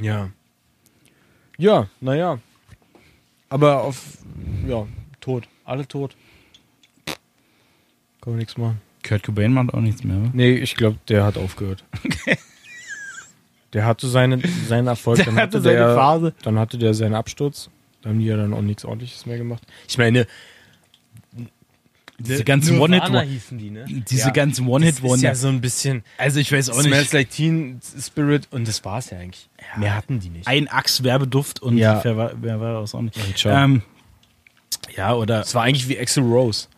[0.01, 0.31] Ja.
[1.61, 2.39] Ja, naja.
[3.51, 4.19] Aber auf,
[4.67, 4.87] ja,
[5.21, 5.47] tot.
[5.65, 6.17] Alle tot.
[7.07, 8.81] Kann man nichts machen.
[9.07, 10.17] Kurt Cobain macht auch nichts mehr.
[10.17, 10.31] oder?
[10.33, 11.85] Nee, ich glaube, der hat aufgehört.
[13.73, 16.35] Der hatte seine, seinen Erfolg, Der dann hatte hatte seine der, Phase.
[16.43, 17.71] dann hatte der seinen Absturz.
[18.03, 19.63] Da haben die ja dann auch nichts ordentliches mehr gemacht.
[19.89, 20.27] Ich meine,
[22.21, 23.85] Diese ganzen One-Hit- hießen die, ne?
[23.89, 24.31] Diese Ja.
[24.31, 25.25] ganzen Das ist One-Hit-Wonder.
[25.29, 27.13] ja so ein bisschen also ich weiß auch Smells nicht.
[27.13, 29.49] Like Teen Spirit und das war's ja eigentlich.
[29.77, 30.47] Mehr hatten die nicht.
[30.47, 32.01] Ein Axe-Werbeduft und Ja.
[32.05, 33.19] wer war, wer war das auch nicht.
[33.47, 33.83] Ähm,
[34.97, 36.69] ja, oder, Es war eigentlich wie Axel Rose.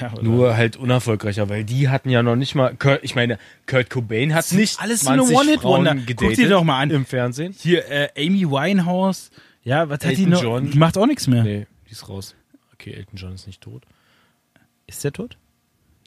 [0.00, 2.74] ja, oder Nur halt unerfolgreicher, weil die hatten ja noch nicht mal.
[2.76, 5.90] Kurt, ich meine, Kurt Cobain hat nicht alles so eine 20 One-Hit-Wonder.
[5.92, 6.90] Frauen Guck dir doch mal an.
[6.90, 7.54] im Fernsehen.
[7.58, 9.30] hier äh, Amy Winehouse.
[9.64, 10.42] Ja, was hat die Elton noch?
[10.42, 10.70] John.
[10.70, 11.42] Die macht auch nichts mehr.
[11.42, 12.34] Nee, die ist raus.
[12.74, 13.82] Okay, Elton John ist nicht tot.
[14.88, 15.36] Ist der tot?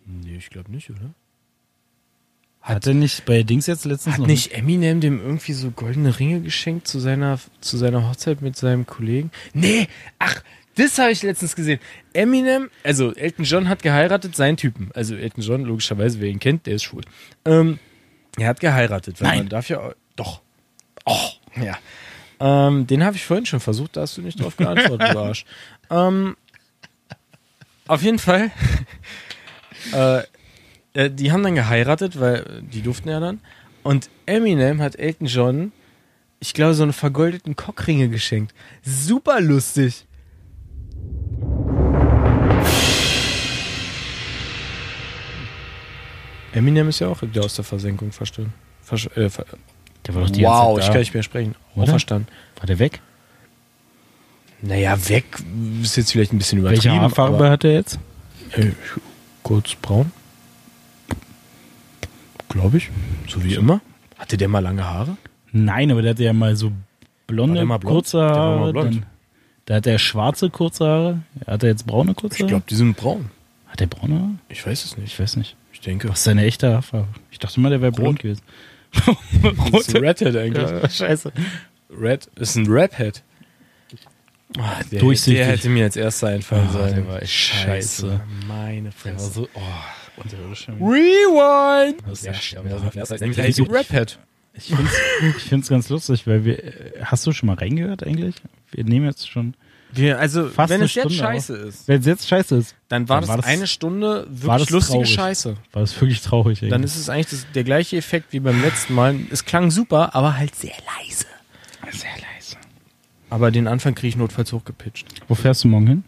[0.05, 1.13] Nee, ich glaube nicht, oder?
[2.61, 6.19] Hat er nicht bei Dings jetzt letztens Hat noch nicht Eminem dem irgendwie so goldene
[6.19, 9.31] Ringe geschenkt zu seiner, zu seiner Hochzeit mit seinem Kollegen?
[9.53, 9.87] Nee,
[10.19, 10.43] ach,
[10.75, 11.79] das habe ich letztens gesehen.
[12.13, 14.91] Eminem, also Elton John hat geheiratet, seinen Typen.
[14.93, 17.03] Also Elton John, logischerweise, wer ihn kennt, der ist schwul.
[17.45, 17.79] Ähm,
[18.37, 19.37] er hat geheiratet, weil Nein.
[19.39, 20.41] man darf ja, doch.
[21.05, 21.29] Oh,
[21.61, 21.77] ja.
[22.39, 25.45] Ähm, den habe ich vorhin schon versucht, da hast du nicht drauf geantwortet, du Arsch.
[25.89, 26.35] Ähm,
[27.91, 28.51] auf jeden Fall.
[29.93, 30.23] äh,
[30.93, 33.41] äh, die haben dann geheiratet, weil äh, die durften ja dann.
[33.83, 35.73] Und Eminem hat Elton John,
[36.39, 38.55] ich glaube, so eine vergoldeten Cockringe geschenkt.
[38.81, 40.05] Super lustig.
[46.53, 48.53] Eminem ist ja auch wieder aus der Versenkung verstanden.
[48.81, 49.45] Versch äh, ver
[50.07, 50.99] Der war doch die wow, ganze ich Zeit kann da.
[50.99, 51.55] nicht mehr sprechen.
[51.75, 51.83] Oder?
[51.83, 52.27] Auferstanden.
[52.55, 53.01] War der weg?
[54.61, 55.25] Naja, weg
[55.81, 57.01] ist jetzt vielleicht ein bisschen Welche übertrieben.
[57.01, 57.99] Haarfarbe aber- hat er jetzt?
[58.55, 58.71] Äh,
[59.43, 60.11] kurz braun.
[62.49, 62.89] Glaube ich.
[63.27, 63.81] So wie immer.
[64.17, 65.17] Hatte der mal lange Haare?
[65.51, 66.71] Nein, aber der hatte ja mal so
[67.27, 68.73] blonde, der mal kurze Der Haare.
[68.73, 69.05] Dann,
[69.65, 71.19] da hat er schwarze, kurze Haare.
[71.47, 72.49] Hat er jetzt braune, kurze Ich Haare?
[72.49, 73.29] glaube, die sind braun.
[73.67, 74.35] Hat er braune Haare?
[74.49, 75.13] Ich weiß es nicht.
[75.13, 75.55] Ich weiß nicht.
[75.73, 76.09] Ich denke.
[76.09, 77.07] Was ist seine echte Haarfarbe?
[77.31, 78.41] Ich dachte mal, der wäre blond gewesen.
[79.43, 80.69] Ein Redhead eigentlich.
[80.69, 81.31] Ja, scheiße.
[81.89, 83.23] Red ist ein Raphead.
[84.57, 85.35] Oh, der, Durchsichtig.
[85.37, 86.95] der hätte mir als erster einfallen Ah, sollen.
[86.95, 88.19] der war echt scheiße.
[88.47, 89.31] Meine Der war Fresse.
[89.31, 90.67] so, oh, unterirdisch.
[90.69, 92.01] Rewind!
[92.05, 92.39] Das ist Ja, ja,
[92.69, 94.19] ja, ja, ein so- Raphead.
[94.53, 96.61] Ich finde es ich find's ganz lustig, weil wir.
[96.61, 96.71] äh,
[97.03, 98.35] Hast du schon mal reingehört eigentlich?
[98.71, 99.53] Wir nehmen jetzt schon.
[99.93, 102.75] Wir, also, Fast wenn eine es jetzt Stunde scheiße ist, Wenn es jetzt scheiße ist,
[102.89, 105.13] dann war, Dann das, war das- eine Stunde wirklich war das lustige traurig.
[105.13, 105.57] Scheiße.
[105.71, 106.59] war das wirklich traurig.
[106.59, 106.85] Dann eigentlich.
[106.91, 109.15] ist es eigentlich das, der gleiche Effekt wie beim letzten Mal.
[109.31, 111.25] Es klang super, aber halt sehr leise.
[111.91, 112.25] sehr leise.
[113.31, 115.07] Aber den Anfang kriege ich notfalls hochgepitcht.
[115.29, 116.03] Wo fährst du morgen hin?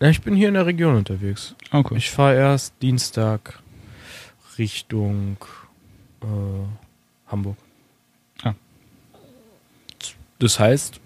[0.00, 1.54] Ja, ich bin hier in der Region unterwegs.
[1.70, 1.96] Okay.
[1.98, 3.62] Ich fahre erst Dienstag
[4.56, 5.36] Richtung
[6.22, 6.26] äh,
[7.30, 7.58] Hamburg.
[8.42, 8.54] Ah.
[10.38, 10.98] Das heißt,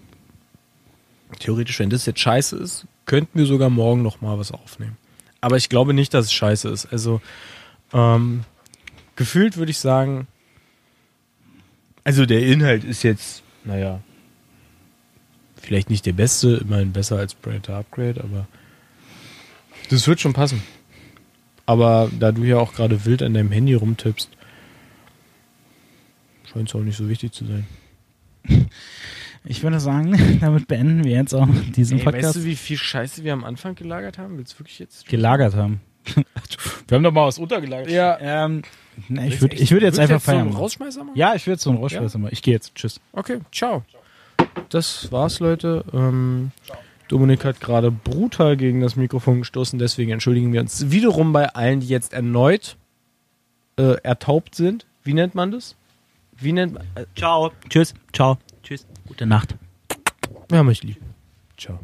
[1.39, 4.95] theoretisch, wenn das jetzt scheiße ist, könnten wir sogar morgen noch mal was aufnehmen.
[5.41, 6.85] Aber ich glaube nicht, dass es scheiße ist.
[6.93, 7.19] Also
[7.91, 8.45] ähm,
[9.17, 10.27] gefühlt würde ich sagen,
[12.05, 13.99] also der Inhalt ist jetzt, naja,
[15.61, 18.47] vielleicht nicht der beste, immerhin besser als Predator Upgrade, aber
[19.89, 20.61] das wird schon passen.
[21.65, 24.29] Aber da du ja auch gerade wild an deinem Handy rumtippst,
[26.51, 27.67] scheint es auch nicht so wichtig zu sein.
[29.45, 32.25] Ich würde sagen, damit beenden wir jetzt auch diesen Ey, Podcast.
[32.25, 34.37] weißt du, wie viel Scheiße wir am Anfang gelagert haben?
[34.37, 35.07] Willst du wirklich jetzt?
[35.07, 35.79] gelagert haben.
[36.87, 37.89] wir haben doch mal was untergelagert.
[37.89, 38.17] Ja.
[38.19, 38.63] Ähm,
[39.07, 40.57] na, ich würde ich würd jetzt Willst du einfach so einen feiern.
[40.57, 41.17] Rausschmeißer machen?
[41.17, 42.33] ja, ich würde jetzt so einen Rausschmeißer machen.
[42.33, 42.75] Ich gehe jetzt.
[42.75, 42.99] Tschüss.
[43.13, 43.83] Okay, ciao.
[44.69, 45.83] Das war's, Leute.
[45.93, 46.51] Ähm,
[47.07, 51.79] Dominik hat gerade brutal gegen das Mikrofon gestoßen, deswegen entschuldigen wir uns wiederum bei allen,
[51.79, 52.77] die jetzt erneut
[53.77, 54.85] äh, ertaubt sind.
[55.03, 55.75] Wie nennt man das?
[56.37, 56.83] Wie nennt man.
[56.95, 57.51] Äh, Ciao.
[57.67, 57.93] Tschüss.
[58.13, 58.37] Ciao.
[58.63, 58.85] Tschüss.
[59.07, 59.55] Gute Nacht.
[60.51, 60.97] ja, mich lieb.
[61.57, 61.79] Ciao.